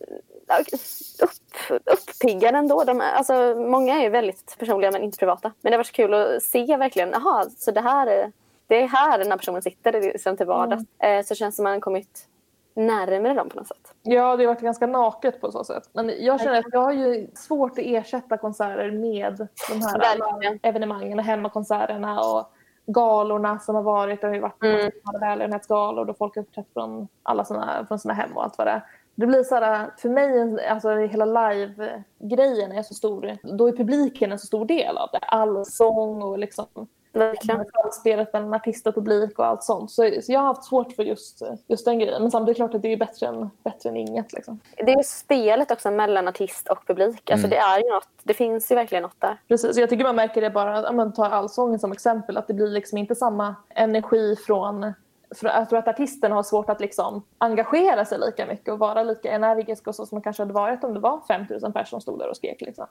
upp, 1.22 1.80
uppiggande 1.84 2.58
ändå. 2.58 2.84
De, 2.84 3.00
alltså, 3.00 3.54
många 3.54 3.94
är 4.02 4.10
väldigt 4.10 4.56
personliga 4.58 4.90
men 4.90 5.02
inte 5.02 5.18
privata. 5.18 5.52
Men 5.60 5.70
det 5.70 5.76
har 5.76 5.78
varit 5.78 5.92
kul 5.92 6.14
att 6.14 6.42
se 6.42 6.76
verkligen, 6.76 7.10
jaha, 7.12 7.44
så 7.58 7.70
det 7.70 7.80
här 7.80 8.06
är, 8.06 8.32
det 8.66 8.82
är 8.82 8.88
här 8.88 9.18
den 9.18 9.30
här 9.30 9.38
personen 9.38 9.62
sitter 9.62 9.92
liksom 9.92 10.36
till 10.36 10.46
vardags. 10.46 10.82
Eh, 10.98 11.24
så 11.24 11.34
känns 11.34 11.54
det 11.54 11.56
som 11.56 11.64
man 11.64 11.72
har 11.72 11.80
kommit 11.80 12.28
närmare 12.74 13.34
dem 13.34 13.48
på 13.48 13.56
något 13.56 13.68
sätt. 13.68 13.94
Ja, 14.02 14.36
det 14.36 14.44
har 14.44 14.54
varit 14.54 14.60
ganska 14.62 14.86
naket 14.86 15.40
på 15.40 15.52
så 15.52 15.64
sätt. 15.64 15.90
Men 15.92 16.12
jag 16.24 16.40
känner 16.40 16.58
att 16.58 16.64
jag 16.72 16.80
har 16.80 16.92
ju 16.92 17.26
svårt 17.34 17.72
att 17.72 17.78
ersätta 17.78 18.36
konserter 18.38 18.90
med 18.90 19.48
de 19.68 19.82
här 19.82 19.98
Verkligen. 19.98 20.58
evenemangen 20.62 21.18
och 21.18 21.24
hemmakonserterna 21.24 22.20
och 22.20 22.52
galorna 22.86 23.58
som 23.58 23.74
har 23.74 23.82
varit. 23.82 24.20
Det 24.20 24.26
har 24.26 24.34
ju 24.34 24.40
varit 24.40 24.62
Mm. 24.62 24.80
mm. 24.80 24.90
välgörenhetsgalor 25.20 26.04
då 26.04 26.14
folk 26.14 26.34
har 26.34 26.42
uppträtt 26.42 26.72
från 26.72 27.08
alla 27.22 27.44
sina, 27.44 27.84
från 27.88 27.98
sina 27.98 28.14
hem 28.14 28.36
och 28.36 28.44
allt 28.44 28.58
vad 28.58 28.66
det 28.66 28.70
är. 28.70 28.82
Det 29.18 29.26
blir 29.26 29.42
så 29.42 29.54
här, 29.54 29.90
för 29.98 30.08
mig, 30.08 30.66
alltså 30.68 30.90
hela 30.90 31.24
live-grejen 31.24 32.72
är 32.72 32.82
så 32.82 32.94
stor. 32.94 33.36
Då 33.42 33.68
är 33.68 33.72
publiken 33.72 34.32
en 34.32 34.38
så 34.38 34.46
stor 34.46 34.64
del 34.64 34.98
av 34.98 35.08
det. 35.12 35.18
Allsång 35.18 36.22
och 36.22 36.38
liksom 36.38 36.66
Verkligen. 37.12 37.64
samspelet 37.82 38.32
mellan 38.32 38.54
artist 38.54 38.86
och 38.86 38.94
publik 38.94 39.38
och 39.38 39.46
allt 39.46 39.62
sånt. 39.62 39.90
Så, 39.90 40.10
så 40.22 40.32
jag 40.32 40.40
har 40.40 40.46
haft 40.46 40.64
svårt 40.64 40.92
för 40.92 41.02
just, 41.02 41.42
just 41.66 41.84
den 41.84 41.98
grejen. 41.98 42.22
Men 42.22 42.30
samtidigt 42.30 42.58
är 42.60 42.64
det 42.64 42.68
klart 42.68 42.74
att 42.74 42.82
det 42.82 42.92
är 42.92 42.96
bättre 42.96 43.26
än, 43.26 43.50
bättre 43.64 43.88
än 43.88 43.96
inget. 43.96 44.32
Liksom. 44.32 44.60
Det 44.76 44.92
är 44.92 44.96
ju 44.96 45.02
spelet 45.02 45.70
också 45.70 45.90
mellan 45.90 46.28
artist 46.28 46.68
och 46.68 46.86
publik. 46.86 47.30
Alltså 47.30 47.48
det 47.48 47.56
är 47.56 47.78
ju 47.78 47.90
något, 47.90 48.08
det 48.22 48.34
finns 48.34 48.70
ju 48.70 48.74
verkligen 48.74 49.02
något 49.02 49.20
där. 49.20 49.38
Precis, 49.48 49.76
jag 49.76 49.90
tycker 49.90 50.04
man 50.04 50.16
märker 50.16 50.40
det 50.40 50.50
bara, 50.50 50.88
om 50.88 50.96
man 50.96 51.12
tar 51.12 51.30
allsången 51.30 51.78
som 51.78 51.92
exempel, 51.92 52.36
att 52.36 52.46
det 52.46 52.54
blir 52.54 52.68
liksom 52.68 52.98
inte 52.98 53.14
samma 53.14 53.54
energi 53.68 54.36
från 54.36 54.92
för 55.36 55.48
jag 55.48 55.68
tror 55.68 55.78
att 55.78 55.88
artisterna 55.88 56.34
har 56.34 56.42
svårt 56.42 56.70
att 56.70 56.80
liksom 56.80 57.22
engagera 57.38 58.04
sig 58.04 58.18
lika 58.18 58.46
mycket 58.46 58.68
och 58.68 58.78
vara 58.78 59.02
lika 59.02 59.32
energiska 59.32 59.90
och 59.90 59.96
så 59.96 60.06
som 60.06 60.18
de 60.18 60.22
kanske 60.22 60.42
hade 60.42 60.52
varit 60.52 60.84
om 60.84 60.94
det 60.94 61.00
var 61.00 61.20
5000 61.28 61.72
personer 61.72 61.84
som 61.84 62.00
stod 62.00 62.18
där 62.18 62.28
och 62.28 62.36
skrek. 62.36 62.60
Liksom. 62.60 62.86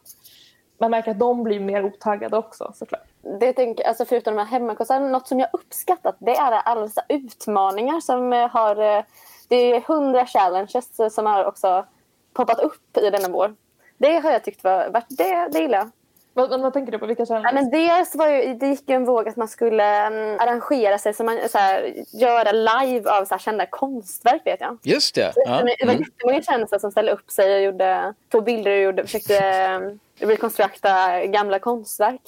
Man 0.80 0.92
märker 0.92 1.12
att 1.12 1.20
de 1.20 1.44
blir 1.44 1.60
mer 1.60 1.86
otaggade 1.86 2.38
också 2.38 2.72
såklart. 2.76 3.08
Det 3.40 3.54
tänker, 3.54 3.88
alltså 3.88 4.06
förutom 4.06 4.36
de 4.36 4.40
här 4.42 4.48
hemmakonserterna, 4.48 5.10
något 5.10 5.28
som 5.28 5.40
jag 5.40 5.50
uppskattat 5.54 6.16
det 6.20 6.36
är 6.36 6.52
alla 6.52 6.82
dessa 6.82 7.04
utmaningar 7.10 8.00
som 8.00 8.50
har... 8.52 8.98
Eh, 8.98 9.04
det 9.50 9.56
är 9.56 9.82
hundra 9.82 10.26
challenges 10.26 11.16
som 11.16 11.26
har 11.26 11.46
också 11.46 11.86
poppat 12.34 12.60
upp 12.60 12.98
i 12.98 13.10
denna 13.10 13.30
vår. 13.30 13.56
Det 13.98 14.20
har 14.20 14.32
jag 14.32 14.44
tyckt 14.44 14.64
var, 14.64 15.04
det, 15.10 15.48
det 15.52 15.60
gillar 15.60 15.78
jag. 15.78 15.92
Vad, 16.38 16.62
vad, 16.62 16.74
tänker 16.74 16.92
du 16.92 17.00
på? 17.00 17.06
Vilka 17.06 17.26
challenges? 17.26 17.52
Ja, 17.52 17.62
men 17.62 17.70
dels 17.70 18.16
var 18.16 18.28
ju, 18.28 18.54
det 18.54 18.68
gick 18.68 18.90
ju 18.90 18.96
en 18.96 19.06
våg 19.06 19.28
att 19.28 19.36
man 19.36 19.48
skulle 19.48 20.08
um, 20.08 20.38
arrangera 20.40 20.98
sig, 20.98 21.14
så 21.14 21.24
man, 21.24 21.40
så 21.50 21.58
här, 21.58 21.94
göra 22.14 22.52
live 22.52 23.10
av 23.12 23.26
så 23.26 23.34
här, 23.34 23.40
kända 23.40 23.66
konstverk 23.66 24.42
vet 24.46 24.62
jag. 24.62 24.78
Just 24.84 25.16
det. 25.16 25.34
Så, 25.34 25.44
ja. 25.46 25.52
Det 25.52 25.86
var 25.86 25.94
mm. 25.94 26.04
jättemånga 26.04 26.42
kändisar 26.42 26.80
som 26.80 26.92
ställde 26.92 27.12
upp 27.12 27.32
sig 27.32 27.56
och 27.56 27.62
gjorde, 27.62 28.14
tog 28.30 28.44
bilder 28.44 28.72
och 28.72 28.82
gjorde, 28.82 29.04
försökte 29.04 29.70
um, 29.82 30.00
rekonstruera 30.30 31.26
gamla 31.26 31.60
konstverk. 31.60 32.22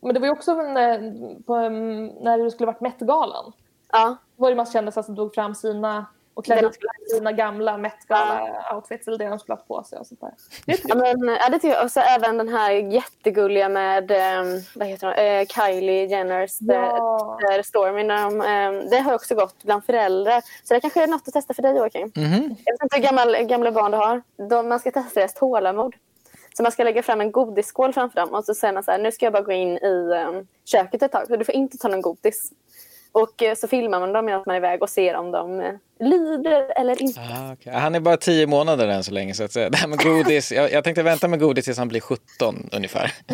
Men 0.00 0.14
det 0.14 0.20
var 0.20 0.26
ju 0.26 0.32
också 0.32 0.54
när, 0.54 0.98
på, 1.42 1.68
när 2.24 2.38
det 2.38 2.50
skulle 2.50 2.66
varit 2.66 2.80
Met-galan. 2.80 3.52
Ja. 3.92 4.16
Då 4.36 4.42
var 4.42 4.50
det 4.50 4.56
massa 4.56 4.72
kändisar 4.72 5.02
som 5.02 5.16
tog 5.16 5.34
fram 5.34 5.54
sina 5.54 6.06
och 6.34 6.44
klädde 6.44 6.66
upp 6.66 6.74
sina 7.10 7.32
gamla 7.32 7.76
Met 7.76 7.92
outfits 8.74 9.08
eller 9.08 9.18
det 9.18 9.28
de 9.28 9.38
skulle 9.38 9.56
ha 9.56 9.62
på 9.62 9.84
sig 9.84 9.98
och 9.98 10.06
sånt 10.06 10.20
där. 10.20 10.32
ja, 10.66 10.94
men, 10.94 11.28
ja, 11.28 11.48
det 11.48 11.58
tycker 11.58 11.74
jag. 11.74 11.84
Och 11.84 11.90
så 11.90 12.00
även 12.00 12.38
den 12.38 12.48
här 12.48 12.70
jättegulliga 12.70 13.68
med 13.68 14.10
um, 14.10 14.62
vad 14.74 14.88
heter 14.88 15.06
hon? 15.06 15.16
Uh, 15.18 15.46
Kylie 15.46 16.06
Jenners 16.06 16.56
ja. 16.60 17.38
uh, 17.56 17.62
Stormy. 17.62 18.08
De, 18.08 18.40
um, 18.40 18.90
det 18.90 18.98
har 18.98 19.14
också 19.14 19.34
gått 19.34 19.62
bland 19.62 19.84
föräldrar. 19.84 20.42
Så 20.64 20.74
det 20.74 20.80
kanske 20.80 21.02
är 21.02 21.06
något 21.06 21.28
att 21.28 21.34
testa 21.34 21.54
för 21.54 21.62
dig 21.62 21.76
Joakim. 21.76 22.12
Mm 22.14 22.30
-hmm. 22.30 22.56
Jag 22.64 22.72
vet 22.72 22.82
inte 22.82 22.96
hur 22.96 23.02
gamla, 23.02 23.42
gamla 23.42 23.72
barn 23.72 23.90
du 23.90 23.96
har. 23.96 24.22
De, 24.48 24.68
man 24.68 24.80
ska 24.80 24.90
testa 24.90 25.20
deras 25.20 25.34
tålamod. 25.34 25.94
Så 26.56 26.62
man 26.62 26.72
ska 26.72 26.84
lägga 26.84 27.02
fram 27.02 27.20
en 27.20 27.32
godisskål 27.32 27.92
framför 27.92 28.20
dem 28.20 28.34
och 28.34 28.44
så 28.44 28.54
säger 28.54 28.74
man 28.74 28.82
så 28.82 28.90
här, 28.90 28.98
nu 28.98 29.12
ska 29.12 29.26
jag 29.26 29.32
bara 29.32 29.42
gå 29.42 29.52
in 29.52 29.78
i 29.78 30.24
um, 30.28 30.46
köket 30.64 31.02
ett 31.02 31.12
tag. 31.12 31.26
Så 31.26 31.36
du 31.36 31.44
får 31.44 31.54
inte 31.54 31.78
ta 31.78 31.88
någon 31.88 32.00
godis. 32.00 32.50
Och 33.14 33.42
eh, 33.42 33.54
så 33.54 33.68
filmar 33.68 34.00
man 34.00 34.12
dem 34.12 34.24
medan 34.24 34.42
man 34.46 34.54
är 34.54 34.58
iväg 34.58 34.82
och 34.82 34.90
ser 34.90 35.16
om 35.16 35.30
de 35.30 35.60
eh, 35.60 35.72
lyder 36.00 36.80
eller 36.80 37.02
inte. 37.02 37.20
Ah, 37.20 37.52
okay. 37.52 37.72
Han 37.72 37.94
är 37.94 38.00
bara 38.00 38.16
tio 38.16 38.46
månader 38.46 38.88
än 38.88 39.04
så 39.04 39.12
länge. 39.12 39.34
Så 39.34 39.44
att 39.44 39.52
säga. 39.52 39.70
Det 39.70 39.76
här 39.76 39.88
med 39.88 40.02
godis, 40.02 40.52
jag, 40.52 40.72
jag 40.72 40.84
tänkte 40.84 41.02
vänta 41.02 41.28
med 41.28 41.40
godis 41.40 41.64
tills 41.64 41.78
han 41.78 41.88
blir 41.88 42.00
17 42.00 42.68
ungefär. 42.72 43.12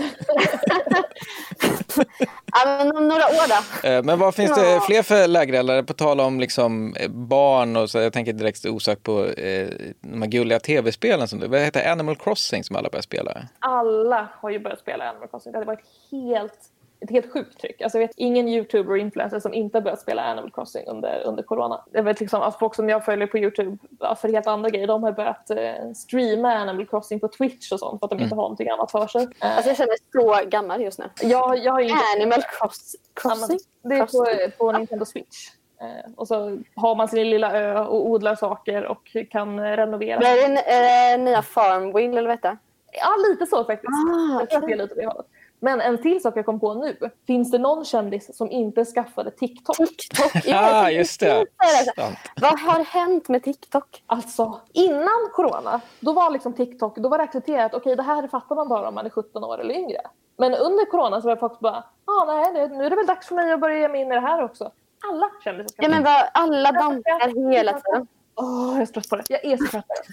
ja, 2.52 2.64
men 2.66 2.96
om 2.96 3.08
några 3.08 3.24
år 3.24 3.48
då. 3.48 3.88
Eh, 3.88 4.02
men 4.02 4.18
vad 4.18 4.34
finns 4.34 4.54
det 4.54 4.80
fler 4.86 5.02
för 5.02 5.28
lägerelder? 5.28 5.82
På 5.82 5.92
tal 5.92 6.20
om 6.20 6.40
liksom 6.40 6.94
barn 7.08 7.76
och 7.76 7.90
så. 7.90 7.98
Jag 7.98 8.12
tänker 8.12 8.32
direkt 8.32 8.66
osökt 8.66 9.02
på 9.02 9.24
eh, 9.24 9.68
de 10.00 10.22
här 10.22 10.28
gulliga 10.28 10.60
tv-spelen. 10.60 11.28
Som, 11.28 11.50
vad 11.50 11.60
heter 11.60 11.92
Animal 11.92 12.16
Crossing 12.16 12.64
som 12.64 12.76
alla 12.76 12.88
börjar 12.90 13.02
spela? 13.02 13.42
Alla 13.58 14.28
har 14.34 14.50
ju 14.50 14.58
börjat 14.58 14.80
spela 14.80 15.10
Animal 15.10 15.28
Crossing. 15.28 15.52
Det 15.52 15.58
hade 15.58 15.66
varit 15.66 15.84
helt 16.10 16.70
ett 17.00 17.10
helt 17.10 17.32
sjukt 17.32 17.60
tryck. 17.60 17.82
Alltså 17.82 17.98
jag 17.98 18.06
vet 18.06 18.16
ingen 18.16 18.48
youtuber 18.48 18.90
och 18.90 18.98
influencer 18.98 19.40
som 19.40 19.54
inte 19.54 19.78
har 19.78 19.82
börjat 19.82 20.00
spela 20.00 20.22
Animal 20.22 20.50
Crossing 20.50 20.86
under, 20.86 21.22
under 21.26 21.42
corona. 21.42 21.84
Jag 21.92 22.02
vet 22.02 22.20
liksom, 22.20 22.42
alltså 22.42 22.58
folk 22.58 22.74
som 22.74 22.88
jag 22.88 23.04
följer 23.04 23.26
på 23.26 23.38
youtube 23.38 23.78
för 24.20 24.32
helt 24.32 24.46
andra 24.46 24.70
grejer, 24.70 24.86
de 24.86 25.02
har 25.02 25.12
börjat 25.12 25.50
eh, 25.50 25.92
streama 25.96 26.54
Animal 26.54 26.86
Crossing 26.86 27.20
på 27.20 27.28
Twitch 27.28 27.72
och 27.72 27.78
sånt 27.78 28.00
för 28.00 28.06
att 28.06 28.10
de 28.10 28.14
mm. 28.16 28.24
inte 28.24 28.36
har 28.36 28.42
någonting 28.42 28.68
annat 28.68 28.90
för 28.90 29.06
sig. 29.06 29.28
Alltså 29.38 29.70
jag 29.70 29.76
känner 29.76 29.90
mig 29.90 29.98
så 30.12 30.48
gammal 30.50 30.82
just 30.82 30.98
nu. 30.98 31.04
Jag, 31.22 31.58
jag 31.58 31.72
har 31.72 31.80
inte... 31.80 31.94
Animal 32.16 32.42
cross, 32.42 32.96
Crossing? 33.14 33.58
Det 33.82 33.94
är 33.94 34.06
på, 34.06 34.52
på 34.58 34.72
Nintendo 34.72 35.04
Switch. 35.04 35.48
Eh, 35.80 36.12
och 36.16 36.28
så 36.28 36.58
har 36.74 36.94
man 36.94 37.08
sin 37.08 37.30
lilla 37.30 37.52
ö 37.52 37.78
och 37.78 38.10
odlar 38.10 38.34
saker 38.34 38.84
och 38.84 39.16
kan 39.30 39.60
renovera. 39.60 40.20
Det 40.20 40.26
är 40.26 40.48
det 40.48 41.14
eh, 41.14 41.24
nya 41.24 41.42
Farmville 41.42 42.18
eller 42.18 42.28
vad 42.28 42.36
heter 42.36 42.58
Ja, 42.92 43.16
lite 43.30 43.46
så 43.46 43.64
faktiskt. 43.64 43.90
Ah, 43.90 44.40
jag 44.40 44.50
tror 44.50 44.62
att 44.62 44.66
det 44.66 44.72
är 44.72 44.76
lite 44.76 44.94
det 44.94 45.06
hållet. 45.06 45.26
Men 45.60 45.80
en 45.80 46.02
till 46.02 46.22
sak 46.22 46.36
jag 46.36 46.46
kom 46.46 46.60
på 46.60 46.74
nu. 46.74 46.96
Finns 47.26 47.50
det 47.50 47.58
någon 47.58 47.84
kändis 47.84 48.36
som 48.36 48.50
inte 48.50 48.84
skaffade 48.84 49.30
TikTok? 49.30 49.76
TikTok? 49.76 50.42
Ja, 50.44 50.90
just 50.90 51.20
det. 51.20 51.46
Vad 52.40 52.60
har 52.60 52.84
hänt 52.84 53.28
med 53.28 53.42
TikTok? 53.42 54.02
Alltså, 54.06 54.60
innan 54.72 55.30
corona, 55.32 55.80
då 56.00 56.12
var 56.12 56.30
liksom 56.30 56.52
TikTok, 56.52 56.96
då 56.96 57.08
var 57.08 57.18
det 57.18 57.24
accepterat, 57.24 57.74
okej 57.74 57.78
okay, 57.78 57.94
det 57.94 58.02
här 58.02 58.28
fattar 58.28 58.56
man 58.56 58.68
bara 58.68 58.88
om 58.88 58.94
man 58.94 59.06
är 59.06 59.10
17 59.10 59.44
år 59.44 59.60
eller 59.60 59.74
yngre. 59.74 60.00
Men 60.36 60.54
under 60.54 60.90
corona 60.90 61.20
så 61.20 61.28
var 61.28 61.36
folk 61.36 61.60
bara, 61.60 61.84
ah, 62.04 62.24
nej 62.26 62.68
nu 62.68 62.84
är 62.84 62.90
det 62.90 62.96
väl 62.96 63.06
dags 63.06 63.26
för 63.26 63.34
mig 63.34 63.52
att 63.52 63.60
börja 63.60 63.78
ge 63.78 63.88
mig 63.88 64.00
in 64.00 64.12
i 64.12 64.14
det 64.14 64.20
här 64.20 64.42
också. 64.44 64.70
Alla 65.08 65.30
kändisar 65.44 65.74
Ja 65.82 65.88
men 65.88 66.04
vad, 66.04 66.22
alla 66.32 66.72
dansar 66.72 67.50
hela 67.52 67.72
tiden. 67.72 68.06
Åh, 68.40 68.70
oh, 68.70 68.72
jag 68.72 68.82
är 68.82 68.86
så 68.86 68.92
trött 68.92 69.08
på 69.08 69.16
det. 69.16 69.24
Jag 69.28 69.44
är 69.44 69.56
så 69.56 69.66
trött 69.66 69.86
på 69.86 69.94
det. 69.94 70.12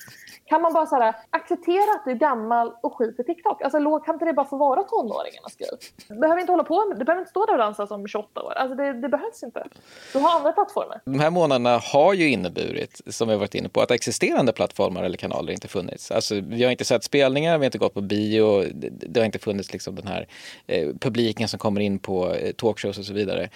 Kan 0.49 0.61
man 0.61 0.73
bara 0.73 0.85
så 0.85 0.95
här, 0.95 1.15
acceptera 1.29 1.91
att 1.95 2.05
du 2.05 2.11
är 2.11 2.15
gammal 2.15 2.73
och 2.83 2.93
skit 2.93 3.19
i 3.19 3.23
TikTok? 3.23 3.61
Alltså, 3.61 3.99
kan 3.99 4.15
inte 4.15 4.25
det 4.25 4.33
bara 4.33 4.45
få 4.45 4.57
vara 4.57 4.83
tonåringarnas 4.83 5.55
grej? 5.55 5.69
Du 6.07 6.15
behöver 6.15 6.41
inte 6.41 6.53
hålla 6.53 6.63
på 6.63 6.85
med, 6.85 6.99
du 6.99 7.05
behöver 7.05 7.21
inte 7.21 7.29
stå 7.29 7.45
där 7.45 7.53
och 7.53 7.59
dansa 7.59 7.87
som 7.87 8.07
28 8.07 8.43
år. 8.43 8.51
Alltså, 8.51 8.75
det, 8.75 8.93
det 8.93 9.09
behövs 9.09 9.43
inte. 9.43 9.67
Du 10.13 10.19
har 10.19 10.35
andra 10.37 10.51
plattformar. 10.51 11.01
De 11.05 11.19
här 11.19 11.29
månaderna 11.29 11.77
har 11.77 12.13
ju 12.13 12.29
inneburit, 12.29 13.01
som 13.07 13.27
vi 13.27 13.33
har 13.33 13.39
varit 13.39 13.55
inne 13.55 13.69
på, 13.69 13.81
att 13.81 13.91
existerande 13.91 14.53
plattformar 14.53 15.03
eller 15.03 15.17
kanaler 15.17 15.53
inte 15.53 15.67
funnits. 15.67 16.11
Alltså, 16.11 16.35
vi 16.35 16.63
har 16.63 16.71
inte 16.71 16.85
sett 16.85 17.03
spelningar, 17.03 17.57
vi 17.57 17.63
har 17.63 17.65
inte 17.65 17.77
gått 17.77 17.93
på 17.93 18.01
bio, 18.01 18.63
det, 18.73 18.89
det 18.89 19.19
har 19.19 19.25
inte 19.25 19.39
funnits 19.39 19.73
liksom 19.73 19.95
den 19.95 20.07
här 20.07 20.27
eh, 20.67 20.87
publiken 20.99 21.47
som 21.47 21.59
kommer 21.59 21.81
in 21.81 21.99
på 21.99 22.33
eh, 22.33 22.51
talkshows 22.51 22.97
och 22.97 23.05
så 23.05 23.13
vidare. 23.13 23.49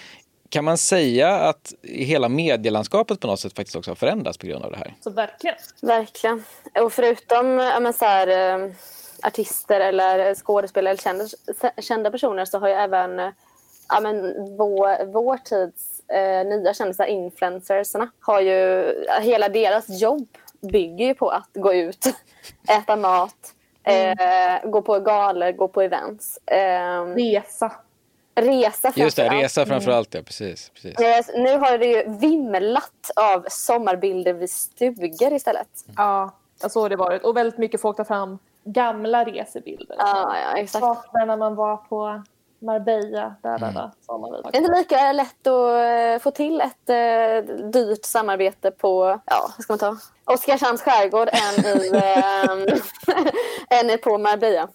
Kan 0.51 0.65
man 0.65 0.77
säga 0.77 1.29
att 1.29 1.73
hela 1.83 2.29
medielandskapet 2.29 3.19
på 3.19 3.27
något 3.27 3.39
sätt 3.39 3.55
faktiskt 3.55 3.75
också 3.75 3.91
har 3.91 3.95
förändrats 3.95 4.37
på 4.37 4.47
grund 4.47 4.65
av 4.65 4.71
det 4.71 4.77
här? 4.77 4.93
Så 5.03 5.09
verkligen. 5.09 5.55
Verkligen. 5.81 6.43
Och 6.81 6.93
förutom 6.93 7.55
men, 7.55 7.93
så 7.93 8.05
här, 8.05 8.27
eh, 8.27 8.71
artister 9.23 9.79
eller 9.79 10.35
skådespelare 10.35 10.91
eller 10.91 11.01
kända, 11.01 11.25
kända 11.81 12.11
personer 12.11 12.45
så 12.45 12.59
har 12.59 12.67
ju 12.67 12.73
även 12.73 13.33
ja, 13.89 13.99
men, 14.01 14.33
vår, 14.57 15.05
vår 15.05 15.37
tids 15.37 16.09
eh, 16.09 16.45
nya 16.45 16.73
kändisar, 16.73 17.05
influencersarna, 17.05 18.11
har 18.19 18.41
ju 18.41 18.93
hela 19.21 19.49
deras 19.49 20.01
jobb 20.01 20.27
bygger 20.61 21.05
ju 21.05 21.13
på 21.13 21.29
att 21.29 21.49
gå 21.53 21.73
ut, 21.73 22.05
äta 22.69 22.95
mat, 22.95 23.53
mm. 23.83 24.17
eh, 24.19 24.69
gå 24.69 24.81
på 24.81 24.99
galor, 24.99 25.51
gå 25.51 25.67
på 25.67 25.81
events. 25.81 26.37
Eh, 26.37 27.05
Resa. 27.05 27.71
Resa 28.41 28.91
Just 28.95 29.17
det, 29.17 29.29
resa 29.29 29.65
framförallt 29.65 30.13
ja, 30.13 30.21
precis. 30.21 30.69
precis. 30.69 30.99
Eh, 30.99 31.41
nu 31.41 31.57
har 31.57 31.77
det 31.77 31.85
ju 31.85 32.03
vimlat 32.07 33.11
av 33.15 33.45
sommarbilder 33.49 34.33
vid 34.33 34.49
stugor 34.49 35.33
istället. 35.33 35.67
Ja, 35.97 36.31
så 36.69 36.81
har 36.81 36.89
det 36.89 36.95
varit. 36.95 37.23
Och 37.23 37.37
väldigt 37.37 37.57
mycket 37.57 37.81
folk 37.81 37.97
tar 37.97 38.03
fram 38.03 38.39
gamla 38.63 39.25
resebilder. 39.25 39.95
Ja, 39.99 40.37
ja 40.37 40.57
exakt. 40.57 40.85
Saknar 40.85 41.25
när 41.25 41.37
man 41.37 41.55
var 41.55 41.77
på 41.77 42.23
Marbella, 42.61 43.35
där, 43.41 43.59
där, 43.59 43.71
där. 43.71 43.91
Mm. 44.09 44.41
Det 44.51 44.57
är 44.57 44.61
inte 44.61 44.77
lika 44.77 45.11
lätt 45.11 45.47
att 45.47 46.17
eh, 46.17 46.23
få 46.23 46.31
till 46.31 46.61
ett 46.61 46.89
uh, 46.89 47.55
dyrt 47.71 48.05
samarbete 48.05 48.71
på, 48.71 49.19
ja, 49.25 49.49
vad 49.57 49.63
ska 49.63 49.73
man 49.73 49.79
ta? 49.79 49.97
Oskarshamns 50.25 50.81
skärgård 50.81 51.29
än, 51.31 51.65
i, 51.65 51.89
äh, 53.69 53.89
än 53.91 53.97
på 54.03 54.17
Marbella. 54.17 54.67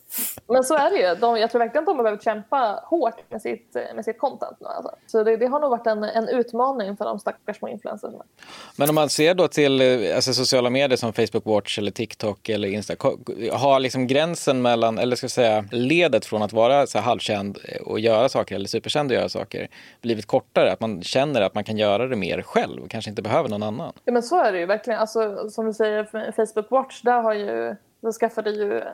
Men 0.49 0.65
så 0.65 0.75
är 0.75 0.91
det 0.91 0.97
ju. 0.97 1.15
De, 1.15 1.37
jag 1.37 1.51
tror 1.51 1.59
verkligen 1.59 1.83
att 1.83 1.87
de 1.87 1.97
har 1.97 2.05
behövt 2.05 2.25
kämpa 2.25 2.81
hårt 2.85 3.31
med 3.31 3.43
sitt, 3.43 3.77
med 3.95 4.05
sitt 4.05 4.19
content 4.19 4.57
nu. 4.61 4.67
Alltså. 4.67 4.91
Så 5.07 5.25
det, 5.25 5.37
det, 5.37 5.47
har 5.47 5.61
nog 5.61 5.71
varit 5.71 5.87
en, 5.87 6.05
en 6.05 6.29
utmaning 6.29 6.97
för 6.97 7.05
de 7.05 7.19
stackars 7.19 7.59
små 7.59 7.69
influencerna. 7.69 8.25
Men 8.77 8.89
om 8.89 8.95
man 8.95 9.09
ser 9.09 9.35
då 9.35 9.49
till 9.49 9.83
alltså, 10.15 10.35
sociala 10.35 10.71
medier 10.71 10.97
som 10.97 11.13
Facebook 11.13 11.45
Watch 11.45 11.79
eller 11.79 11.91
TikTok 11.91 12.49
eller 12.49 12.69
Insta. 12.69 12.95
Har 13.53 13.81
liksom 13.81 14.07
gränsen 14.07 14.63
mellan, 14.63 14.99
eller 14.99 15.17
ska 15.17 15.25
jag 15.25 15.31
säga 15.31 15.65
ledet 15.71 16.27
från 16.27 16.43
att 16.43 16.53
vara 16.53 16.87
så 16.87 16.99
här 16.99 17.05
halvkänd 17.05 17.59
och 17.85 18.01
göra 18.01 18.29
saker 18.29 18.55
eller 18.55 18.69
superkänd 18.69 19.11
och 19.11 19.17
göra 19.17 19.29
saker 19.29 19.69
blivit 20.01 20.27
kortare? 20.27 20.73
Att 20.73 20.81
man 20.81 21.03
känner 21.03 21.41
att 21.41 21.55
man 21.55 21.65
kan 21.65 21.79
göra 21.79 22.07
det 22.07 22.17
mer 22.17 22.43
själv 22.43 22.83
och 22.83 22.91
kanske 22.91 23.11
inte 23.11 23.23
behöver 23.23 23.49
någon 23.49 23.63
annan? 23.63 23.93
Ja 24.05 24.13
men 24.13 24.23
så 24.23 24.43
är 24.43 24.53
det 24.53 24.59
ju 24.59 24.67
verkligen. 24.67 25.01
Alltså, 25.01 25.36
som 25.51 25.67
du 25.67 25.73
säger, 25.73 26.33
Facebook 26.33 26.71
Watch, 26.71 27.03
där 27.03 27.23
har 27.23 27.35
ju 27.35 27.77
då 28.01 28.13
skaffade 28.13 28.51
ju 28.51 28.79
eh, 28.79 28.85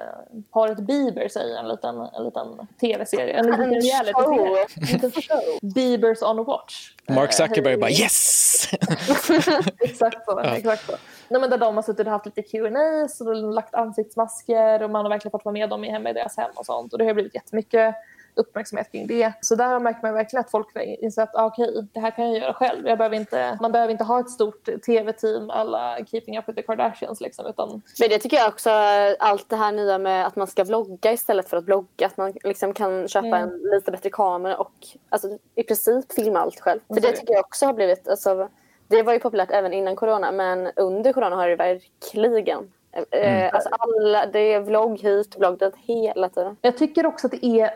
paret 0.50 0.78
Bieber 0.78 1.28
sig 1.28 1.56
en 1.56 1.68
liten, 1.68 2.00
en 2.00 2.24
liten 2.24 2.66
tv-serie. 2.80 3.34
En 3.34 3.46
liten 3.46 3.70
reality-serie. 3.70 5.58
Biebers 5.74 6.22
on 6.22 6.44
Watch. 6.44 6.94
Mark 7.08 7.30
eh, 7.30 7.46
Zuckerberg 7.46 7.76
bara 7.76 7.90
yes! 7.90 8.68
exakt 9.80 10.24
så. 10.24 10.40
Ja. 10.44 10.56
Exakt 10.56 10.86
så. 10.86 10.92
Nej, 11.28 11.40
men 11.40 11.50
där 11.50 11.58
de 11.58 11.74
har 11.76 11.82
suttit 11.82 12.06
och 12.06 12.12
haft 12.12 12.26
lite 12.26 12.42
Q&A 12.42 13.08
och 13.20 13.36
lagt 13.36 13.74
ansiktsmasker 13.74 14.82
och 14.82 14.90
man 14.90 15.04
har 15.04 15.10
verkligen 15.10 15.30
fått 15.30 15.44
vara 15.44 15.52
med 15.52 15.70
dem 15.70 15.82
hemma 15.82 16.10
i 16.10 16.12
deras 16.12 16.36
hem 16.36 16.50
och 16.54 16.66
sånt. 16.66 16.92
Och 16.92 16.98
det 16.98 17.04
har 17.04 17.14
blivit 17.14 17.34
jättemycket 17.34 17.94
uppmärksamhet 18.34 18.92
kring 18.92 19.06
det. 19.06 19.32
Så 19.40 19.54
där 19.54 19.80
märker 19.80 20.02
man 20.02 20.14
verkligen 20.14 20.40
att 20.40 20.50
folk 20.50 20.68
inser 20.76 21.22
att 21.22 21.34
ah, 21.34 21.46
okej, 21.46 21.68
okay, 21.68 21.82
det 21.92 22.00
här 22.00 22.10
kan 22.10 22.32
jag 22.32 22.42
göra 22.42 22.54
själv. 22.54 22.88
Jag 22.88 22.98
behöver 22.98 23.16
inte, 23.16 23.58
man 23.60 23.72
behöver 23.72 23.92
inte 23.92 24.04
ha 24.04 24.20
ett 24.20 24.30
stort 24.30 24.68
tv-team 24.86 25.50
alla 25.50 25.98
Keeping 26.06 26.38
Up 26.38 26.48
With 26.48 26.56
The 26.56 26.62
Kardashians. 26.62 27.20
Liksom, 27.20 27.46
utan... 27.46 27.82
Men 28.00 28.08
det 28.08 28.18
tycker 28.18 28.36
jag 28.36 28.48
också, 28.48 28.70
allt 29.18 29.48
det 29.48 29.56
här 29.56 29.72
nya 29.72 29.98
med 29.98 30.26
att 30.26 30.36
man 30.36 30.46
ska 30.46 30.64
vlogga 30.64 31.12
istället 31.12 31.48
för 31.48 31.56
att 31.56 31.64
blogga. 31.64 32.06
Att 32.06 32.16
man 32.16 32.32
liksom 32.44 32.74
kan 32.74 33.08
köpa 33.08 33.26
mm. 33.26 33.42
en 33.42 33.70
lite 33.74 33.90
bättre 33.90 34.10
kamera 34.10 34.56
och 34.56 34.72
alltså, 35.08 35.38
i 35.54 35.62
princip 35.62 36.12
filma 36.12 36.38
allt 36.38 36.60
själv. 36.60 36.80
För 36.88 37.00
det 37.00 37.12
tycker 37.12 37.32
jag 37.32 37.44
också 37.44 37.66
har 37.66 37.72
blivit, 37.72 38.08
alltså, 38.08 38.48
Det 38.88 39.02
var 39.02 39.12
ju 39.12 39.18
populärt 39.18 39.50
även 39.50 39.72
innan 39.72 39.96
corona, 39.96 40.32
men 40.32 40.70
under 40.76 41.12
corona 41.12 41.36
har 41.36 41.48
det 41.48 41.56
verkligen 41.56 42.70
Mm. 43.12 43.50
Alltså 43.52 43.68
alla, 43.72 44.26
det 44.26 44.52
är 44.52 44.60
vlogg 44.60 45.00
hit, 45.00 45.36
vlogg 45.38 45.58
dit 45.58 45.74
hela 45.76 46.28
tiden. 46.28 46.56
Jag 46.60 46.76
tycker 46.76 47.06
också 47.06 47.26
att 47.26 47.30
det 47.30 47.46
är 47.46 47.70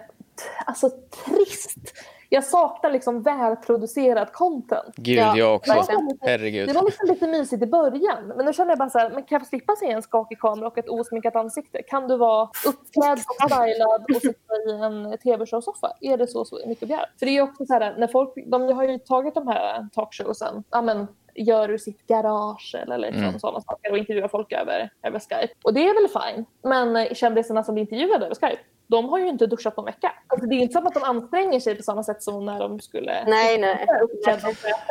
alltså, 0.66 0.90
trist 1.24 1.92
jag 2.28 2.44
saknar 2.44 2.90
liksom 2.90 3.22
välproducerad 3.22 4.32
content. 4.32 4.94
Gud, 4.96 5.18
ja, 5.18 5.36
jag 5.36 5.54
också. 5.54 5.72
Herregud. 6.20 6.68
Det 6.68 6.74
var 6.74 6.82
liksom 6.82 7.08
lite 7.08 7.26
mysigt 7.26 7.62
i 7.62 7.66
början. 7.66 8.32
Men 8.36 8.46
nu 8.46 8.52
känner 8.52 8.70
jag 8.70 8.78
bara 8.78 8.90
så 8.90 8.98
här, 8.98 9.10
men 9.10 9.22
kan 9.22 9.38
jag 9.38 9.46
slippa 9.46 9.76
se 9.76 9.90
en 9.90 10.02
skakig 10.02 10.40
kamera 10.40 10.66
och 10.66 10.78
ett 10.78 10.88
osminkat 10.88 11.36
ansikte? 11.36 11.82
Kan 11.82 12.08
du 12.08 12.16
vara 12.16 12.48
uppklädd 12.66 13.18
och 13.18 13.50
stylad 13.50 14.04
och 14.14 14.22
sitta 14.22 14.54
i 14.68 14.70
en 14.70 15.18
tv-showsoffa? 15.18 15.92
Är 16.00 16.16
det 16.16 16.26
så, 16.26 16.44
så 16.44 16.58
mycket 16.66 16.88
begärt? 16.88 17.18
För 17.18 17.26
det 17.26 17.36
är 17.36 17.42
också 17.42 17.66
så 17.66 17.72
här, 17.72 17.94
när 17.98 18.06
folk, 18.06 18.32
de 18.46 18.62
har 18.62 18.84
ju 18.84 18.98
tagit 18.98 19.34
de 19.34 19.48
här 19.48 19.88
talkshowsen, 19.94 20.64
ja 20.70 20.82
men 20.82 21.06
gör 21.38 21.68
ur 21.68 21.78
sitt 21.78 22.06
garage 22.06 22.76
eller 22.82 22.98
liksom 22.98 23.24
mm. 23.24 23.38
sådana 23.38 23.60
saker 23.60 23.92
och 23.92 23.98
intervjuar 23.98 24.28
folk 24.28 24.52
över, 24.52 24.90
över 25.02 25.18
Skype. 25.18 25.54
Och 25.62 25.74
det 25.74 25.88
är 25.88 25.94
väl 25.94 26.22
fine. 26.22 26.44
Men 26.62 27.14
kändisarna 27.14 27.64
som 27.64 27.74
blir 27.74 27.82
intervjuade 27.82 28.24
över 28.24 28.34
Skype, 28.34 28.62
de 28.86 29.08
har 29.08 29.18
ju 29.18 29.28
inte 29.28 29.46
duschat 29.46 29.74
på 29.74 29.80
en 29.80 29.84
vecka. 29.84 30.12
Alltså, 30.26 30.46
det 30.46 30.54
är 30.54 30.58
inte 30.58 30.72
som 30.72 30.86
att 30.86 30.94
de 30.94 31.02
anstränger 31.02 31.60
sig 31.60 31.74
på 31.74 31.82
samma 31.82 32.02
sätt 32.02 32.22
som 32.22 32.44
när 32.44 32.58
de 32.58 32.80
skulle 32.80 33.24
nej, 33.26 33.58
nej. 33.58 33.86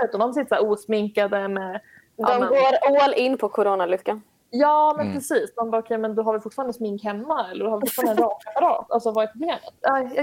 Utan 0.03 0.19
de 0.19 0.33
sitter 0.33 0.55
så 0.55 0.67
osminkade 0.67 1.47
med... 1.47 1.81
De 2.17 2.25
ja, 2.27 2.47
går 2.47 2.97
all 3.01 3.13
in 3.13 3.37
på 3.37 3.49
coronalyckan. 3.49 4.21
Ja, 4.59 4.93
men 4.97 5.05
mm. 5.05 5.17
precis. 5.17 5.53
Man 5.57 5.71
bara, 5.71 5.81
okay, 5.81 5.97
men 5.97 6.15
du 6.15 6.21
har 6.21 6.33
väl 6.33 6.41
fortfarande 6.41 6.73
smink 6.73 7.03
hemma 7.03 7.47
eller 7.51 7.65
du 7.65 7.71
har 7.71 7.79
fortfarande 7.79 8.11
en 8.11 8.17
rakapparat? 8.29 8.91
Alltså 8.91 9.11
vad 9.11 9.23
är 9.23 9.27
problemet? 9.27 9.61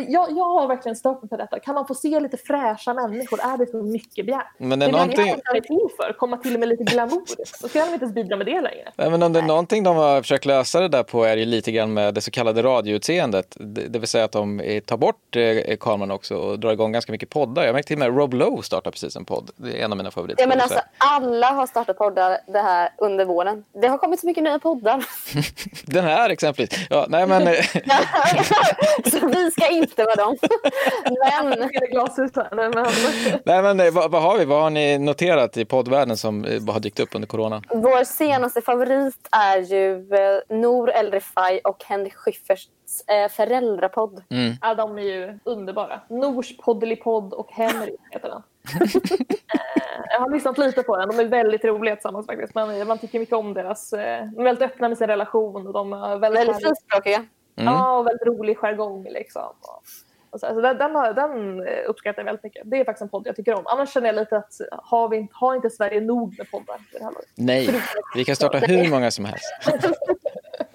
Jag, 0.08 0.30
jag 0.30 0.44
har 0.44 0.68
verkligen 0.68 0.96
stört 0.96 1.22
mig 1.22 1.28
på 1.28 1.36
detta. 1.36 1.58
Kan 1.58 1.74
man 1.74 1.86
få 1.86 1.94
se 1.94 2.20
lite 2.20 2.36
fräscha 2.36 2.94
människor? 2.94 3.40
Är 3.40 3.58
det 3.58 3.66
så 3.66 3.82
mycket 3.82 4.26
begärt? 4.26 4.46
Men 4.58 4.78
det 4.78 4.86
är, 4.86 4.92
det 4.92 4.96
är 4.96 4.98
någonting... 4.98 5.40
det 5.52 5.58
är 5.58 5.60
till 5.60 5.88
för. 5.96 6.12
Komma 6.12 6.36
till 6.36 6.58
med 6.58 6.68
lite 6.68 6.84
glamour. 6.84 7.22
Då 7.62 7.68
ska 7.68 7.84
de 7.84 7.92
inte 7.92 8.04
ens 8.04 8.14
bidra 8.14 8.36
med 8.36 8.46
det 8.46 8.60
längre. 8.60 8.92
Nej, 8.96 9.10
men 9.10 9.22
om 9.22 9.32
det 9.32 9.38
är 9.38 9.42
någonting 9.42 9.84
de 9.84 9.96
har 9.96 10.22
försökt 10.22 10.44
lösa 10.44 10.80
det 10.80 10.88
där 10.88 11.02
på 11.02 11.24
är 11.24 11.36
ju 11.36 11.44
lite 11.44 11.72
grann 11.72 11.94
med 11.94 12.14
det 12.14 12.20
så 12.20 12.30
kallade 12.30 12.62
radioutseendet. 12.62 13.56
Det, 13.60 13.88
det 13.88 13.98
vill 13.98 14.08
säga 14.08 14.24
att 14.24 14.32
de 14.32 14.80
tar 14.86 14.96
bort 14.96 15.36
eh, 15.36 15.76
kameran 15.76 16.10
också 16.10 16.36
och 16.36 16.58
drar 16.58 16.72
igång 16.72 16.92
ganska 16.92 17.12
mycket 17.12 17.30
poddar. 17.30 17.64
Jag 17.64 17.72
märkte 17.72 17.88
till 17.88 18.02
och 18.02 18.12
med 18.12 18.18
Rob 18.18 18.34
Lowe 18.34 18.62
startar 18.62 18.90
precis 18.90 19.16
en 19.16 19.24
podd. 19.24 19.50
Det 19.56 19.80
är 19.80 19.84
en 19.84 19.92
av 19.92 19.98
mina 19.98 20.10
favoriter. 20.10 20.42
Ja, 20.42 20.48
men 20.48 20.60
alltså, 20.60 20.80
alla 20.98 21.46
har 21.46 21.66
startat 21.66 21.98
poddar 21.98 22.38
det 22.46 22.58
här 22.58 22.88
under 22.98 23.24
våren. 23.24 23.64
Det 23.72 23.88
har 23.88 23.98
kommit 23.98 24.20
så 24.22 24.26
mycket 24.26 24.44
nya 24.44 24.58
poddar. 24.58 25.04
Den 25.92 26.04
här 26.04 26.30
exempelvis. 26.30 26.86
Ja, 26.90 27.06
nej 27.08 27.26
men... 27.26 27.42
Eh, 27.42 27.54
så 29.10 29.26
vi 29.26 29.50
ska 29.50 29.68
inte 29.68 30.04
vara 30.04 30.14
dem. 30.14 30.36
men... 32.74 32.86
nej 33.44 33.62
men 33.62 33.80
eh, 33.80 33.92
vad, 33.92 34.10
vad, 34.10 34.22
har 34.22 34.38
vi? 34.38 34.44
Vad 34.44 34.62
har 34.62 34.70
ni 34.70 34.98
noterat 34.98 35.56
i 35.56 35.64
poddvärlden 35.64 36.16
som 36.16 36.44
eh, 36.44 36.72
har 36.72 36.80
dykt 36.80 37.00
upp 37.00 37.14
under 37.14 37.28
corona? 37.28 37.62
Vår 37.68 38.04
senaste 38.04 38.60
favorit 38.62 39.28
är 39.30 39.58
ju 39.58 40.06
Nor 40.48 40.90
El 40.90 41.10
Refai 41.10 41.60
och 41.64 41.84
Henrik 41.84 42.14
Schyfferts 42.14 42.68
föräldrapodd. 43.30 44.22
Mm. 44.30 44.54
Ja, 44.60 44.74
de 44.74 44.98
är 44.98 45.02
ju 45.02 45.38
underbara. 45.44 46.00
Nors 46.10 46.56
poddelipodd 46.56 47.32
och 47.32 47.52
Henrik 47.52 48.00
heter 48.10 48.28
den. 48.28 48.42
jag 50.10 50.20
har 50.20 50.30
lyssnat 50.30 50.58
lite 50.58 50.82
på 50.82 50.96
den. 50.96 51.08
De 51.08 51.18
är 51.18 51.24
väldigt 51.24 51.64
roliga 51.64 51.96
tillsammans 51.96 52.26
faktiskt. 52.26 52.54
Man, 52.54 52.86
man 52.86 52.98
tycker 52.98 53.18
mycket 53.18 53.34
om 53.34 53.54
deras... 53.54 53.92
Eh, 53.92 54.26
de 54.26 54.40
är 54.40 54.44
väldigt 54.44 54.62
öppna 54.62 54.88
med 54.88 54.98
sin 54.98 55.06
relation. 55.06 55.66
Och 55.66 55.72
de 55.72 55.92
är 55.92 56.18
väldigt, 56.18 56.40
väldigt 56.40 56.66
frispråkiga. 56.66 57.24
Mm. 57.56 57.74
Ja, 57.74 57.98
och 57.98 58.06
väldigt 58.06 58.26
rolig 58.26 58.58
jargong 58.58 59.06
liksom. 59.10 59.52
Och 60.30 60.40
så, 60.40 60.46
alltså, 60.46 60.62
den, 60.62 60.78
den, 60.78 60.92
den 61.14 61.66
uppskattar 61.86 62.22
jag 62.22 62.24
väldigt 62.24 62.44
mycket. 62.44 62.62
Det 62.64 62.80
är 62.80 62.84
faktiskt 62.84 63.02
en 63.02 63.08
podd 63.08 63.26
jag 63.26 63.36
tycker 63.36 63.54
om. 63.54 63.66
Annars 63.66 63.92
känner 63.92 64.06
jag 64.06 64.14
lite 64.14 64.36
att 64.36 64.60
har, 64.70 65.08
vi, 65.08 65.28
har 65.32 65.54
inte 65.54 65.70
Sverige 65.70 66.00
nog 66.00 66.34
med 66.38 66.50
poddar? 66.50 66.80
Nej, 67.34 67.82
vi 68.14 68.24
kan 68.24 68.36
starta 68.36 68.58
hur 68.58 68.90
många 68.90 69.10
som 69.10 69.24
helst. 69.24 69.44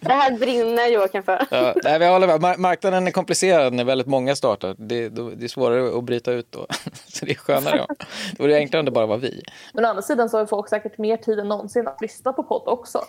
Det 0.07 0.13
här 0.13 0.31
brinner 0.31 0.87
Joakim 0.87 1.23
för. 1.23 1.47
Ja, 1.51 1.73
nej, 1.83 1.99
vi 1.99 2.05
håller 2.05 2.39
med. 2.39 2.59
Marknaden 2.59 3.07
är 3.07 3.11
komplicerad 3.11 3.73
när 3.73 3.83
väldigt 3.83 4.07
många 4.07 4.35
startar. 4.35 4.75
Det, 4.77 5.09
det 5.09 5.45
är 5.45 5.47
svårare 5.47 5.97
att 5.97 6.03
bryta 6.03 6.31
ut 6.31 6.51
då. 6.51 6.67
Så 7.07 7.25
det 7.25 7.31
är 7.31 7.35
skönare. 7.35 7.85
Ja. 7.87 7.95
Det 8.37 8.43
vore 8.43 8.55
enklare 8.55 8.79
om 8.79 8.85
det 8.85 8.91
bara 8.91 9.05
var 9.05 9.17
vi. 9.17 9.43
Men 9.73 9.85
å 9.85 9.87
andra 9.87 10.01
sidan 10.01 10.29
så 10.29 10.37
har 10.37 10.45
folk 10.45 10.69
säkert 10.69 10.97
mer 10.97 11.17
tid 11.17 11.39
än 11.39 11.47
någonsin 11.47 11.87
att 11.87 12.01
lyssna 12.01 12.33
på 12.33 12.43
podd 12.43 12.63
också. 12.65 13.01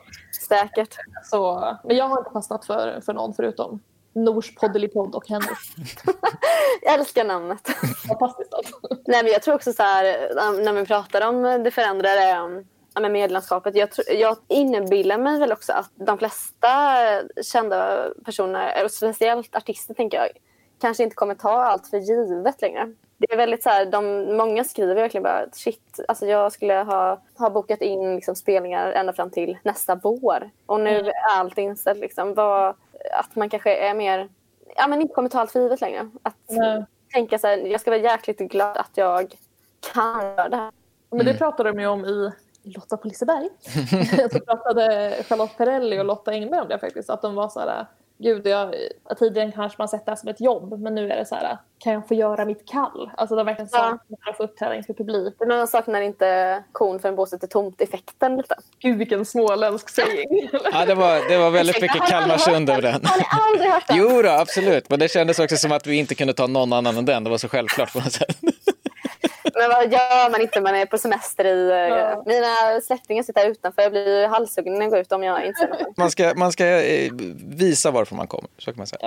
Säkert. 0.48 0.96
Så, 1.24 1.76
men 1.84 1.96
jag 1.96 2.08
har 2.08 2.18
inte 2.18 2.30
fastnat 2.30 2.64
för, 2.64 3.00
för 3.00 3.12
någon 3.12 3.34
förutom 3.34 3.80
Nors 4.12 4.54
podd 4.54 5.14
och 5.14 5.28
Henrik. 5.28 5.58
jag 6.82 6.94
älskar 6.94 7.24
namnet. 7.24 7.68
Fantastiskt 8.08 8.54
alltså. 8.54 8.76
Nej, 9.06 9.22
men 9.22 9.32
jag 9.32 9.42
tror 9.42 9.54
också 9.54 9.72
så 9.72 9.82
här, 9.82 10.04
när 10.64 10.72
vi 10.72 10.86
pratar 10.86 11.28
om 11.28 11.42
det 11.42 11.70
förändrade 11.70 12.38
med 13.00 13.10
medlemskapet. 13.10 13.74
Jag, 13.74 13.88
jag 14.08 14.36
inbillar 14.48 15.18
mig 15.18 15.38
väl 15.38 15.52
också 15.52 15.72
att 15.72 15.90
de 15.94 16.18
flesta 16.18 16.68
kända 17.42 18.08
personer, 18.24 18.84
och 18.84 18.90
speciellt 18.90 19.56
artister 19.56 19.94
tänker 19.94 20.18
jag, 20.18 20.28
kanske 20.80 21.02
inte 21.02 21.16
kommer 21.16 21.34
ta 21.34 21.62
allt 21.62 21.86
för 21.86 21.96
givet 21.96 22.62
längre. 22.62 22.94
Det 23.18 23.32
är 23.32 23.36
väldigt 23.36 23.62
så 23.62 23.68
här, 23.68 23.86
de, 23.86 24.36
många 24.36 24.64
skriver 24.64 24.94
verkligen 24.94 25.22
bara 25.22 25.46
shit, 25.52 26.00
alltså 26.08 26.26
jag 26.26 26.52
skulle 26.52 26.74
ha, 26.74 27.22
ha 27.38 27.50
bokat 27.50 27.80
in 27.80 28.14
liksom 28.14 28.34
spelningar 28.34 28.92
ända 28.92 29.12
fram 29.12 29.30
till 29.30 29.58
nästa 29.62 29.94
vår 29.94 30.50
och 30.66 30.80
nu 30.80 30.98
mm. 30.98 31.06
är 31.06 31.38
allt 31.38 31.58
inställt. 31.58 32.00
Liksom. 32.00 32.34
Vad, 32.34 32.74
att 33.12 33.36
man 33.36 33.50
kanske 33.50 33.76
är 33.76 33.94
mer, 33.94 34.28
ja 34.76 34.88
men 34.88 35.00
inte 35.00 35.14
kommer 35.14 35.28
ta 35.28 35.40
allt 35.40 35.52
för 35.52 35.60
givet 35.60 35.80
längre. 35.80 36.10
Att 36.22 36.50
mm. 36.50 36.84
tänka 37.12 37.38
så 37.38 37.46
här, 37.46 37.56
jag 37.56 37.80
ska 37.80 37.90
vara 37.90 38.00
jäkligt 38.00 38.38
glad 38.38 38.76
att 38.76 38.92
jag 38.94 39.34
kan 39.92 40.22
göra 40.22 40.48
det 40.48 40.56
här. 40.56 40.72
Men 41.10 41.18
det 41.18 41.30
mm. 41.30 41.38
pratade 41.38 41.72
de 41.72 41.80
ju 41.80 41.86
om 41.86 42.04
i 42.04 42.32
Lotta 42.74 42.96
på 42.96 43.08
Liseberg. 43.08 43.48
så 44.32 44.40
pratade 44.40 45.16
Charlotte 45.28 45.56
Perrelli 45.56 46.00
och 46.00 46.04
Lotta 46.04 46.30
Engberg 46.30 46.60
om 46.60 46.68
det 46.68 46.78
faktiskt. 46.78 47.10
Att 47.10 47.22
de 47.22 47.34
var 47.34 47.48
så 47.48 47.60
här, 47.60 47.86
gud, 48.18 48.46
jag, 48.46 48.74
tidigare 49.18 49.52
kanske 49.52 49.76
man 49.78 49.88
sett 49.88 50.04
det 50.06 50.10
här 50.10 50.16
som 50.16 50.28
ett 50.28 50.40
jobb, 50.40 50.80
men 50.80 50.94
nu 50.94 51.10
är 51.10 51.16
det 51.16 51.24
så 51.24 51.34
här, 51.34 51.58
kan 51.78 51.92
jag 51.92 52.08
få 52.08 52.14
göra 52.14 52.44
mitt 52.44 52.68
kall? 52.68 53.10
Alltså 53.16 53.36
de 53.36 53.46
verkligen 53.46 53.68
saknar 53.68 54.00
ja. 54.08 54.30
att 54.30 54.36
få 54.36 54.42
uppträda 54.42 54.74
inför 54.74 54.94
publik. 54.94 55.34
Men 55.38 55.48
man 55.48 55.68
saknar 55.68 56.00
inte 56.00 56.62
kon 56.72 57.00
för 57.00 57.08
en 57.08 57.16
båset 57.16 57.42
är 57.42 57.46
tomt-effekten 57.46 58.36
lite. 58.36 58.54
Gud 58.78 58.98
vilken 58.98 59.24
småländsk 59.24 59.88
sägning. 59.88 60.50
ja, 60.72 60.86
det 60.86 60.94
var, 60.94 61.28
det 61.28 61.38
var 61.38 61.50
väldigt 61.50 61.82
mycket 61.82 62.02
Kalmarsund 62.08 62.70
över 62.70 62.82
den. 62.82 63.04
Har 63.04 63.18
ni 63.18 63.24
aldrig 63.30 63.70
hört 63.70 63.86
den? 63.86 63.96
Jo 63.96 64.22
då, 64.22 64.28
absolut. 64.28 64.90
Men 64.90 64.98
det 64.98 65.08
kändes 65.08 65.38
också 65.38 65.56
som 65.56 65.72
att 65.72 65.86
vi 65.86 65.96
inte 65.96 66.14
kunde 66.14 66.32
ta 66.32 66.46
någon 66.46 66.72
annan 66.72 66.96
än 66.96 67.04
den. 67.04 67.24
Det 67.24 67.30
var 67.30 67.38
så 67.38 67.48
självklart 67.48 67.92
på 67.92 67.98
något 67.98 68.12
sätt. 68.12 68.36
Men 69.58 69.68
vad 69.68 69.92
gör 69.92 70.30
man 70.30 70.40
inte 70.40 70.60
när 70.60 70.72
man 70.72 70.80
är 70.80 70.86
på 70.86 70.98
semester 70.98 71.44
i... 71.44 71.68
Ja. 71.90 72.22
Mina 72.26 72.80
släktingar 72.80 73.22
sitter 73.22 73.40
här 73.40 73.50
utanför. 73.50 73.82
Jag 73.82 73.92
blir 73.92 74.28
halshuggen 74.28 74.74
när 74.74 74.80
jag 74.80 74.90
går 74.90 74.98
ut 74.98 75.12
om 75.12 75.22
jag 75.22 75.46
inte 75.46 75.86
Man 75.96 76.10
ska, 76.10 76.34
man 76.36 76.52
ska 76.52 76.66
eh, 76.66 77.12
visa 77.48 77.90
varför 77.90 78.14
man 78.14 78.26
kommer, 78.26 78.50
så 78.58 78.72
kan 78.72 78.78
man 78.78 78.86
säga. 78.86 79.00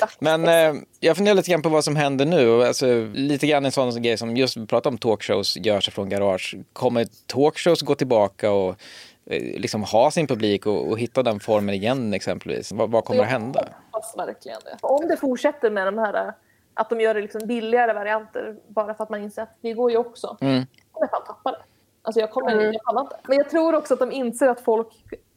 Ja. 0.00 0.08
Men 0.18 0.48
eh, 0.48 0.82
jag 1.00 1.16
funderar 1.16 1.34
lite 1.34 1.50
grann 1.50 1.62
på 1.62 1.68
vad 1.68 1.84
som 1.84 1.96
händer 1.96 2.26
nu. 2.26 2.64
Alltså, 2.64 2.86
lite 3.14 3.46
grann 3.46 3.64
en 3.64 3.72
sån 3.72 4.02
grej 4.02 4.16
som 4.16 4.36
just 4.36 4.56
vi 4.56 4.66
pratade 4.66 4.94
om 4.94 4.98
talkshows 4.98 5.56
gör 5.56 5.80
sig 5.80 5.92
från 5.92 6.08
garage. 6.08 6.56
Kommer 6.72 7.06
talkshows 7.26 7.82
gå 7.82 7.94
tillbaka 7.94 8.50
och 8.50 8.68
eh, 9.30 9.60
liksom 9.60 9.82
ha 9.82 10.10
sin 10.10 10.26
publik 10.26 10.66
och, 10.66 10.88
och, 10.88 10.98
hitta 10.98 11.22
den 11.22 11.40
formen 11.40 11.74
igen 11.74 12.14
exempelvis? 12.14 12.72
Vad, 12.72 12.90
vad 12.90 13.04
kommer 13.04 13.22
att 13.22 13.30
hända? 13.30 13.68
Verkligen. 14.16 14.58
Om 14.80 15.08
det 15.08 15.16
fortsätter 15.16 15.70
med 15.70 15.86
de 15.86 15.98
här 15.98 16.32
att 16.78 16.90
de 16.90 17.00
gör 17.00 17.14
det 17.14 17.20
liksom 17.20 17.40
billigare 17.44 17.92
varianter 17.92 18.56
bara 18.68 18.94
för 18.94 19.04
att 19.04 19.10
man 19.10 19.22
inser 19.22 19.42
att 19.42 19.56
det 19.60 19.72
går 19.72 19.90
ju 19.90 19.96
också. 19.96 20.36
Mm. 20.40 20.54
Jag 20.54 20.66
kommer 20.92 21.08
fan 21.08 21.22
tappa 21.26 21.50
det. 21.50 21.58
Alltså 22.02 22.20
jag 22.20 22.30
kommer 22.30 22.52
mm. 22.52 22.72
jag 22.72 22.82
pallar 22.82 23.00
inte. 23.00 23.16
Men 23.28 23.36
jag 23.36 23.50
tror 23.50 23.74
också 23.74 23.94
att 23.94 24.00
de 24.00 24.12
inser 24.12 24.48
att 24.48 24.60
folk, 24.60 24.88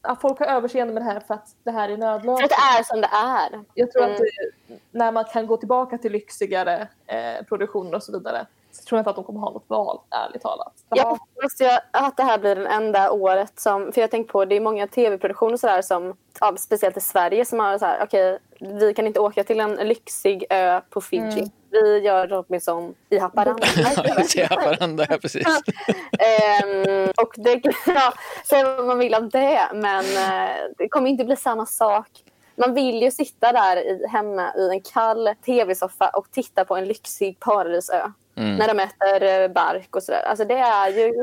att 0.01 0.21
folk 0.21 0.39
har 0.39 0.45
överseende 0.45 0.93
med 0.93 1.03
det 1.03 1.05
här 1.05 1.19
för 1.19 1.33
att 1.33 1.55
det 1.63 1.71
här 1.71 1.89
är 1.89 1.97
nödlöst. 1.97 2.39
För 2.39 2.45
att 2.45 2.49
det 2.49 2.79
är 2.79 2.83
som 2.83 3.01
det 3.01 3.09
är. 3.13 3.63
Jag 3.73 3.91
tror 3.91 4.03
mm. 4.03 4.15
att 4.15 4.21
det, 4.21 4.79
när 4.91 5.11
man 5.11 5.23
kan 5.23 5.47
gå 5.47 5.57
tillbaka 5.57 5.97
till 5.97 6.11
lyxigare 6.11 6.87
eh, 7.07 7.45
produktioner 7.45 7.95
och 7.95 8.03
så 8.03 8.11
vidare 8.11 8.45
så 8.71 8.83
tror 8.83 8.97
jag 8.97 9.01
inte 9.01 9.09
att 9.09 9.15
de 9.15 9.25
kommer 9.25 9.39
ha 9.39 9.51
något 9.51 9.65
val, 9.67 9.99
ärligt 10.09 10.41
talat. 10.41 10.73
Jag 10.89 11.05
hoppas 11.05 11.61
ju 11.61 11.69
att 11.91 12.17
det 12.17 12.23
här 12.23 12.37
blir 12.37 12.55
det 12.55 12.67
enda 12.67 13.11
året 13.11 13.59
som, 13.59 13.91
för 13.91 14.01
jag 14.01 14.11
tänker 14.11 14.31
på 14.31 14.45
det 14.45 14.55
är 14.55 14.59
många 14.61 14.87
tv-produktioner 14.87 15.57
sådär 15.57 15.81
som, 15.81 16.15
ja, 16.39 16.55
speciellt 16.57 16.97
i 16.97 17.01
Sverige 17.01 17.45
som 17.45 17.59
har 17.59 17.77
så 17.77 17.85
här, 17.85 18.03
okej, 18.03 18.33
okay, 18.33 18.77
vi 18.79 18.93
kan 18.93 19.07
inte 19.07 19.19
åka 19.19 19.43
till 19.43 19.59
en 19.59 19.75
lyxig 19.75 20.45
ö 20.49 20.81
på 20.89 21.01
Fiji. 21.01 21.39
Mm. 21.39 21.49
Vi 21.71 21.99
gör 21.99 22.27
Robinson 22.27 22.95
i 23.09 23.17
Haparanda. 23.17 23.67
I 24.35 24.41
Haparanda, 24.41 25.05
ja 25.09 25.17
precis. 25.17 25.47
um, 25.47 27.11
och 27.17 27.33
det, 27.35 27.61
ja, 27.85 28.13
säg 28.49 28.63
vad 28.63 28.85
man 28.85 28.99
vill 28.99 29.15
om 29.15 29.29
det, 29.29 29.61
men 29.73 30.05
uh, 30.05 30.55
det 30.77 30.89
kommer 30.89 31.09
inte 31.09 31.25
bli 31.25 31.35
samma 31.35 31.65
sak 31.65 32.23
man 32.55 32.73
vill 32.73 33.01
ju 33.01 33.11
sitta 33.11 33.51
där 33.51 33.77
i, 33.77 34.07
hemma 34.07 34.53
i 34.55 34.69
en 34.69 34.81
kall 34.81 35.29
tv-soffa 35.45 36.09
och 36.09 36.31
titta 36.31 36.65
på 36.65 36.75
en 36.75 36.85
lyxig 36.85 37.39
paradisö. 37.39 38.11
Mm. 38.35 38.55
När 38.55 38.67
de 38.67 38.79
äter 38.79 39.23
eh, 39.23 39.47
bark 39.47 39.95
och 39.95 40.03
sådär. 40.03 40.21
Alltså 40.21 40.45
det 40.45 40.57
är 40.57 40.89
ju, 40.89 41.13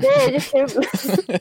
det 0.00 0.06
är 0.06 0.30
ju 0.30 0.40
kul. 0.40 0.84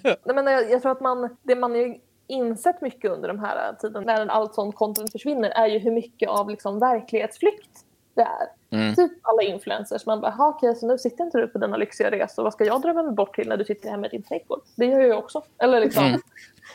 Nej, 0.23 0.35
men 0.35 0.47
jag, 0.47 0.71
jag, 0.71 0.81
tror 0.81 0.91
att 0.91 1.01
man, 1.01 1.37
det 1.43 1.55
man 1.55 1.75
ju 1.75 1.95
insett 2.27 2.81
mycket 2.81 3.11
under 3.11 3.27
de 3.27 3.39
här 3.39 3.73
tiden 3.73 4.03
när 4.03 4.27
allt 4.27 4.55
sånt 4.55 4.75
content 4.75 5.11
försvinner 5.11 5.49
är 5.49 5.67
ju 5.67 5.79
hur 5.79 5.91
mycket 5.91 6.29
av 6.29 6.49
liksom 6.49 6.79
verklighetsflykt 6.79 7.85
det 8.13 8.21
är. 8.21 8.77
Mm. 8.79 8.95
Typ 8.95 9.11
alla 9.21 9.41
influencers. 9.41 10.05
Man 10.05 10.21
bara, 10.21 10.31
"Ha, 10.31 10.47
okej, 10.49 10.75
så 10.75 10.87
nu 10.87 10.97
sitter 10.97 11.23
inte 11.23 11.37
du 11.37 11.47
på 11.47 11.57
dina 11.57 11.77
lyxiga 11.77 12.11
resor. 12.11 12.43
Vad 12.43 12.53
ska 12.53 12.65
jag 12.65 12.81
drömma 12.81 13.03
mig 13.03 13.13
bort 13.13 13.35
till 13.35 13.49
när 13.49 13.57
du 13.57 13.65
sitter 13.65 13.89
hemma 13.89 14.07
i 14.07 14.09
din 14.09 14.23
trädgård? 14.23 14.61
Det 14.75 14.85
gör 14.85 14.99
jag 14.99 15.07
ju 15.07 15.13
också. 15.13 15.43
Eller 15.57 15.79
liksom. 15.79 16.05
Mm. 16.05 16.21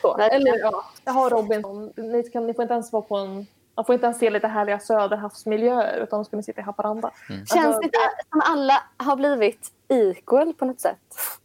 Så. 0.01 0.17
Eller 0.17 0.59
ja, 0.59 0.85
jag 1.05 1.13
har 1.13 1.29
Robinson. 1.29 1.93
Ni, 1.95 2.23
kan, 2.23 2.47
ni 2.47 2.53
får 2.53 2.61
inte 2.61 2.73
ens 2.73 2.93
vara 2.93 3.01
på 3.01 3.15
en 3.15 3.45
man 3.75 3.85
får 3.85 3.95
inte 3.95 4.05
ens 4.05 4.19
se 4.19 4.29
lite 4.29 4.47
härliga 4.47 4.79
söderhavsmiljöer 4.79 6.03
utan 6.03 6.19
då 6.19 6.23
ska 6.23 6.37
ni 6.37 6.43
sitta 6.43 6.61
i 6.61 6.63
Haparanda. 6.63 7.11
Mm. 7.29 7.45
Känns 7.45 7.65
Alltså, 7.65 7.81
det 7.81 8.23
som 8.29 8.41
alla 8.45 8.83
har 8.97 9.15
blivit 9.15 9.71
equal 9.87 10.53
på 10.53 10.65
något 10.65 10.79
sätt? 10.79 10.97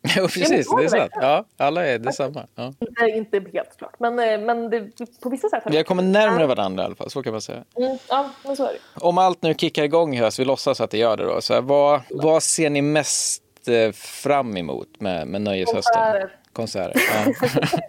Jo, 0.16 0.22
precis. 0.22 0.66
Ja, 0.70 0.78
Det 0.78 0.84
är 0.84 0.88
sant. 0.88 1.12
Ja, 1.14 1.44
alla 1.56 1.86
är 1.86 1.98
detsamma. 1.98 2.46
Ja. 2.54 2.72
Det 2.78 3.00
är 3.00 3.16
inte 3.16 3.42
helt 3.52 3.76
klart, 3.76 3.94
men, 3.98 4.18
eh, 4.18 4.40
men 4.40 4.70
det, 4.70 5.20
på 5.22 5.28
vissa 5.28 5.48
sätt 5.48 5.64
har 5.64 5.70
Vi 5.70 5.76
har 5.76 5.84
kommit 5.84 6.04
närmare 6.04 6.46
varandra 6.46 6.82
i 6.82 6.86
alla 6.86 6.94
fall, 6.94 7.10
så 7.10 7.22
kan 7.22 7.32
man 7.32 7.40
säga. 7.40 7.64
Mm, 7.76 7.98
ja, 8.08 8.30
men 8.44 8.56
så 8.56 8.64
är 8.64 8.72
det. 8.72 8.78
Om 9.06 9.18
allt 9.18 9.42
nu 9.42 9.54
kickar 9.54 9.82
igång 9.82 10.14
i 10.14 10.18
höst, 10.18 10.38
vi 10.38 10.44
låtsas 10.44 10.80
att 10.80 10.90
det 10.90 10.98
gör 10.98 11.16
det 11.16 11.24
då, 11.24 11.40
så 11.40 11.54
här, 11.54 11.60
vad, 11.60 12.00
vad 12.10 12.42
ser 12.42 12.70
ni 12.70 12.82
mest 12.82 13.42
eh, 13.68 13.92
fram 13.92 14.56
emot 14.56 15.00
med, 15.00 15.26
med 15.26 15.42
nöjeshösten? 15.42 15.82
Konserter. 15.82 16.39
Konserter. 16.52 17.00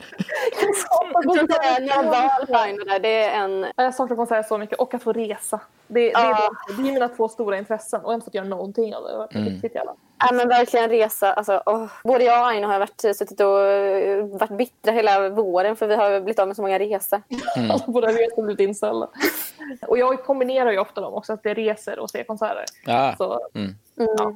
Ja. 1.87 2.01
Naval 2.01 2.45
där, 2.87 2.99
det 2.99 3.23
är 3.23 3.43
en... 3.43 3.65
Jag 3.75 3.95
saknar 3.95 4.15
konserter 4.17 4.47
så 4.47 4.57
mycket 4.57 4.79
och 4.79 4.93
att 4.93 5.03
få 5.03 5.13
resa. 5.13 5.59
Det, 5.87 5.99
det, 5.99 6.11
är, 6.13 6.21
Ja. 6.29 6.49
det 6.67 6.73
är 6.73 6.77
mina 6.77 7.07
två 7.07 7.27
stora 7.29 7.57
intressen 7.57 7.99
och 7.99 8.05
jag 8.05 8.09
har 8.09 8.13
inte 8.13 8.25
fått 8.25 8.33
göra 8.33 8.45
någonting 8.47 8.95
av 8.95 9.03
det. 9.03 9.07
Det 9.09 9.13
har 9.13 9.19
varit 9.19 9.35
Mm. 9.35 9.47
riktigt 9.53 9.75
jävla. 9.75 9.93
Ja, 10.19 10.29
men 10.33 10.47
verkligen 10.47 10.89
resa. 10.89 11.33
Alltså, 11.33 11.63
åh. 11.65 11.85
Både 12.03 12.23
jag 12.23 12.41
och 12.41 12.47
Aino 12.47 12.67
har 12.67 12.79
varit, 12.79 13.01
suttit 13.01 13.39
och 13.39 13.59
eh, 13.67 14.25
varit 14.25 14.57
bittra 14.57 14.91
hela 14.91 15.29
våren 15.29 15.75
för 15.75 15.87
vi 15.87 15.95
har 15.95 16.19
blivit 16.21 16.39
av 16.39 16.47
med 16.47 16.55
så 16.55 16.61
många 16.61 16.79
resor. 16.79 17.21
Mm. 17.57 17.71
Alla 17.71 17.83
våra 17.87 18.07
resor 18.07 18.35
har 18.35 18.43
blivit 18.43 18.59
inställda. 18.67 19.07
Och 19.87 19.97
jag 19.97 20.23
kombinerar 20.25 20.71
ju 20.71 20.79
ofta 20.79 21.01
dem 21.01 21.13
också, 21.13 21.33
att 21.33 21.43
det 21.43 21.49
är 21.51 21.55
resor 21.55 21.99
och 21.99 22.09
se 22.09 22.23
konserter. 22.23 22.65
Ja. 22.85 23.13
Så, 23.17 23.47
Mm. 23.55 23.75
ja. 23.95 24.33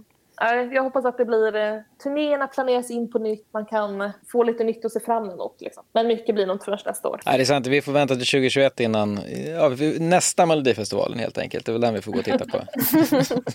Jag 0.71 0.84
hoppas 0.84 1.06
att 1.06 1.17
det 1.17 1.26
blir... 1.26 1.56
eh, 1.56 1.80
Turnéerna 2.04 2.48
planeras 2.48 2.91
in 2.91 3.12
på 3.12 3.19
nytt. 3.19 3.48
Man 3.54 3.65
kan 3.65 4.12
få 4.32 4.43
lite 4.43 4.63
nytt 4.63 4.86
att 4.86 4.91
se 4.91 5.00
fram 5.00 5.30
emot. 5.30 5.56
Liksom. 5.60 5.84
Men 5.93 6.08
mycket 6.08 6.36
blir 6.36 6.45
nog 6.45 6.56
inte 6.56 6.65
förrän 6.65 6.80
nästa 6.86 7.10
år. 7.10 7.21
Nej, 7.26 7.38
det 7.38 7.43
är 7.43 7.45
sant. 7.45 7.67
Vi 7.67 7.82
får 7.82 7.91
vänta 7.91 8.15
till 8.15 8.26
2021 8.26 8.80
innan 8.80 9.19
ja, 9.48 9.69
nästa 10.00 10.45
Melodifestivalen 10.45 11.19
helt 11.19 11.38
enkelt. 11.38 11.65
Det 11.65 11.69
är 11.69 11.74
väl 11.74 11.82
den 11.82 11.93
vi 11.93 12.02
får 12.02 12.12
gå 12.12 12.19
och 12.19 12.26
titta 12.26 12.45
på. 12.45 12.58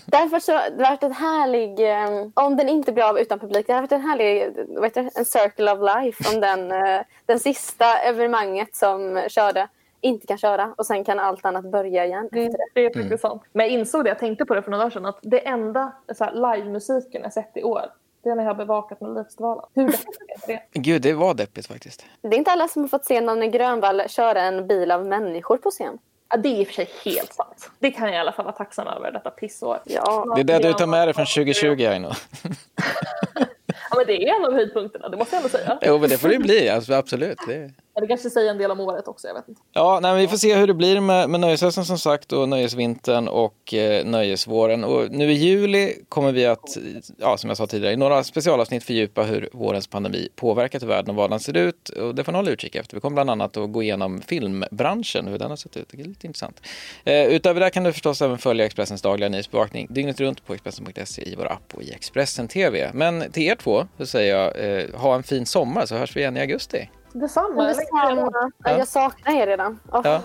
Därför 0.05 0.39
så 0.39 0.51
det 0.51 0.83
har 0.83 0.91
varit 0.91 1.03
en 1.03 1.13
härlig, 1.13 1.79
eh, 1.91 2.27
om 2.33 2.57
den 2.57 2.69
inte 2.69 2.91
blir 2.91 3.03
av 3.03 3.19
utan 3.19 3.39
publik, 3.39 3.67
det 3.67 3.73
har 3.73 3.81
varit 3.81 3.91
en 3.91 4.01
härlig, 4.01 4.49
vad 4.67 4.83
heter 4.83 5.09
en 5.15 5.25
circle 5.25 5.71
of 5.71 5.79
life 5.95 6.35
om 6.35 6.41
den, 6.41 6.71
eh, 6.71 7.01
den 7.25 7.39
sista 7.39 7.97
evenemanget 7.97 8.75
som 8.75 9.21
körde 9.29 9.67
inte 10.01 10.27
kan 10.27 10.37
köra 10.37 10.73
och 10.77 10.85
sen 10.85 11.03
kan 11.03 11.19
allt 11.19 11.45
annat 11.45 11.65
börja 11.71 12.05
igen 12.05 12.29
Det, 12.31 12.43
efter 12.45 12.57
det. 12.57 12.81
det 12.81 12.85
är 12.85 13.01
faktiskt 13.01 13.21
sant. 13.21 13.41
Men 13.53 13.65
jag 13.65 13.73
insåg 13.73 14.03
det, 14.03 14.09
jag 14.09 14.19
tänkte 14.19 14.45
på 14.45 14.55
det 14.55 14.61
för 14.61 14.71
några 14.71 14.83
dagar 14.83 14.91
sedan, 14.91 15.05
att 15.05 15.19
det 15.21 15.47
enda 15.47 15.91
så 16.17 16.23
här, 16.23 16.55
livemusiken 16.55 17.21
jag 17.23 17.33
sett 17.33 17.57
i 17.57 17.63
år, 17.63 17.81
det 18.23 18.29
är 18.29 18.35
när 18.35 18.43
jag 18.43 18.49
har 18.49 18.55
bevakat 18.55 19.01
Melodifestivalen. 19.01 19.65
Hur 19.75 19.85
deppigt 19.85 20.07
är 20.47 20.47
det? 20.47 20.61
Gud, 20.79 21.01
det 21.01 21.13
var 21.13 21.33
deppigt 21.33 21.67
faktiskt. 21.67 22.05
Det 22.21 22.27
är 22.27 22.37
inte 22.37 22.51
alla 22.51 22.67
som 22.67 22.81
har 22.81 22.89
fått 22.89 23.05
se 23.05 23.21
Nanne 23.21 23.47
Grönvall 23.47 24.03
köra 24.07 24.41
en 24.41 24.67
bil 24.67 24.91
av 24.91 25.05
människor 25.05 25.57
på 25.57 25.69
scen. 25.69 25.97
Ja, 26.29 26.37
det 26.37 26.49
är 26.49 26.59
i 26.59 26.63
och 26.63 26.67
för 26.67 26.73
sig 26.73 26.89
helt 27.05 27.33
sant. 27.33 27.71
Det 27.79 27.91
kan 27.91 28.07
jag 28.07 28.15
i 28.15 28.19
alla 28.19 28.31
fall 28.31 28.45
vara 28.45 28.55
tacksam 28.55 28.87
över 28.87 29.11
detta 29.11 29.29
pissår. 29.29 29.79
Ja, 29.85 30.33
Det 30.35 30.41
är 30.41 30.43
det 30.43 30.67
du 30.67 30.73
tar 30.73 30.87
med 30.87 31.07
dig 31.07 31.13
från 31.13 31.25
2020, 31.25 31.85
Aino. 31.85 32.07
Ja, 33.91 33.97
men 33.97 34.05
det 34.07 34.29
är 34.29 34.35
en 34.35 34.45
av 34.45 34.53
höjdpunkterna, 34.53 35.09
det 35.09 35.17
måste 35.17 35.35
jag 35.35 35.39
ändå 35.45 35.49
säga. 35.57 35.77
Jo, 35.81 35.97
men 35.99 36.09
det 36.09 36.17
får 36.17 36.27
det 36.27 36.33
ju 36.33 36.39
bli. 36.39 36.69
Alltså, 36.69 36.93
absolut. 36.93 37.37
Det... 37.47 37.71
Det 37.93 38.07
kanske 38.07 38.29
säger 38.29 38.51
en 38.51 38.57
del 38.57 38.71
om 38.71 38.79
året 38.79 39.07
också, 39.07 39.27
jag 39.27 39.33
vet 39.33 39.47
inte. 39.47 39.61
Ja, 39.73 39.99
nej, 40.01 40.11
men 40.11 40.21
vi 40.21 40.27
får 40.27 40.37
se 40.37 40.55
hur 40.55 40.67
det 40.67 40.73
blir 40.73 40.99
med, 40.99 41.29
med 41.29 41.39
nöjeshösten 41.39 41.85
som 41.85 41.97
sagt 41.99 42.31
och 42.31 42.49
nöjesvintern 42.49 43.27
och 43.27 43.73
eh, 43.73 44.05
nöjesvåren. 44.05 44.83
Och 44.83 45.11
nu 45.11 45.31
i 45.31 45.33
juli 45.33 45.93
kommer 46.09 46.31
vi 46.31 46.45
att, 46.45 46.77
ja, 47.17 47.37
som 47.37 47.49
jag 47.49 47.57
sa 47.57 47.67
tidigare, 47.67 47.93
i 47.93 47.97
några 47.97 48.23
specialavsnitt 48.23 48.83
fördjupa 48.83 49.23
hur 49.23 49.49
vårens 49.53 49.87
pandemi 49.87 50.29
påverkat 50.35 50.83
världen 50.83 51.09
och 51.09 51.15
vad 51.15 51.29
den 51.29 51.39
ser 51.39 51.57
ut. 51.57 51.89
Och 51.89 52.15
det 52.15 52.23
får 52.23 52.31
ni 52.31 52.37
hålla 52.37 52.51
utkik 52.51 52.75
efter. 52.75 52.95
Vi 52.95 53.01
kommer 53.01 53.15
bland 53.15 53.29
annat 53.29 53.57
att 53.57 53.71
gå 53.71 53.83
igenom 53.83 54.21
filmbranschen, 54.21 55.27
hur 55.27 55.37
den 55.39 55.49
har 55.49 55.57
sett 55.57 55.77
ut. 55.77 55.87
Det 55.91 56.01
är 56.01 56.05
lite 56.05 56.27
intressant. 56.27 56.61
Eh, 57.03 57.25
utöver 57.25 57.59
det 57.59 57.69
kan 57.69 57.83
du 57.83 57.93
förstås 57.93 58.21
även 58.21 58.37
följa 58.37 58.65
Expressens 58.65 59.01
dagliga 59.01 59.29
nyhetsbevakning 59.29 59.87
dygnet 59.89 60.19
runt 60.19 60.45
på 60.45 60.53
Expressen.se 60.53 61.29
i 61.29 61.35
vår 61.35 61.45
app 61.45 61.73
och 61.73 61.83
i 61.83 61.91
Expressen 61.91 62.47
TV. 62.47 62.91
Men 62.93 63.31
till 63.31 63.43
er 63.43 63.55
två 63.55 63.87
så 63.97 64.05
säger 64.05 64.35
jag, 64.35 64.79
eh, 64.79 64.99
ha 64.99 65.15
en 65.15 65.23
fin 65.23 65.45
sommar 65.45 65.85
så 65.85 65.95
hörs 65.95 66.15
vi 66.15 66.19
igen 66.19 66.37
i 66.37 66.39
augusti. 66.39 66.89
Detsamma. 67.13 67.63
Detsamma. 67.63 68.51
Ja, 68.63 68.77
Jag 68.77 68.87
saknar 68.87 69.33
er 69.41 69.47
redan. 69.47 69.79
Åh. 69.91 70.01
Ja. 70.03 70.21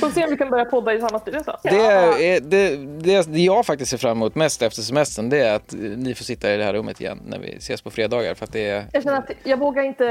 Får 0.00 0.10
se 0.10 0.24
om 0.24 0.30
vi 0.30 0.36
kan 0.36 0.50
börja 0.50 0.64
podda 0.64 0.94
i 0.94 1.00
samma 1.00 1.20
studio. 1.20 1.40
så. 1.44 1.56
Det, 1.62 1.68
är, 1.86 2.40
det, 2.40 2.76
det, 2.76 3.22
det 3.32 3.38
jag 3.40 3.66
faktiskt 3.66 3.90
ser 3.90 3.98
fram 3.98 4.16
emot 4.16 4.34
mest 4.34 4.62
efter 4.62 4.82
semestern 4.82 5.28
det 5.28 5.38
är 5.38 5.54
att 5.54 5.74
ni 5.96 6.14
får 6.14 6.24
sitta 6.24 6.54
i 6.54 6.56
det 6.56 6.64
här 6.64 6.72
rummet 6.72 7.00
igen 7.00 7.20
när 7.26 7.38
vi 7.38 7.56
ses 7.56 7.82
på 7.82 7.90
fredagar. 7.90 8.34
För 8.34 8.44
att 8.44 8.52
det 8.52 8.68
är, 8.70 8.84
Jag 8.92 9.02
känner 9.02 9.18
att 9.18 9.30
jag 9.44 9.58
vågar 9.58 9.82
inte, 9.82 10.04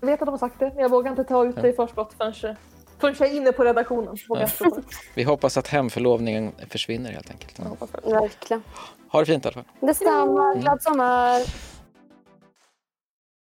jag 0.00 0.06
vet 0.06 0.22
att 0.22 0.26
de 0.26 0.30
har 0.30 0.38
sagt 0.38 0.58
det, 0.58 0.70
men 0.74 0.78
jag 0.82 0.88
vågar 0.88 1.10
inte 1.10 1.24
ta 1.24 1.44
ut 1.44 1.56
det 1.62 1.68
i 1.68 1.72
förskott 1.72 2.14
förrän, 2.18 2.56
förrän 2.98 3.14
jag 3.18 3.28
är 3.28 3.32
inne 3.34 3.52
på 3.52 3.64
redaktionen. 3.64 4.16
Det. 4.28 4.50
vi 5.14 5.22
hoppas 5.22 5.56
att 5.56 5.68
hemförlovningen 5.68 6.52
försvinner 6.68 7.12
helt 7.12 7.30
enkelt. 7.30 7.58
Verkligen. 8.04 8.62
Ha 9.08 9.20
det 9.20 9.26
fint 9.26 9.44
i 9.44 9.48
alla 9.48 9.54
fall. 9.54 9.64
Detsamma. 9.80 10.54
Glad 10.54 10.82
sommar. 10.82 11.40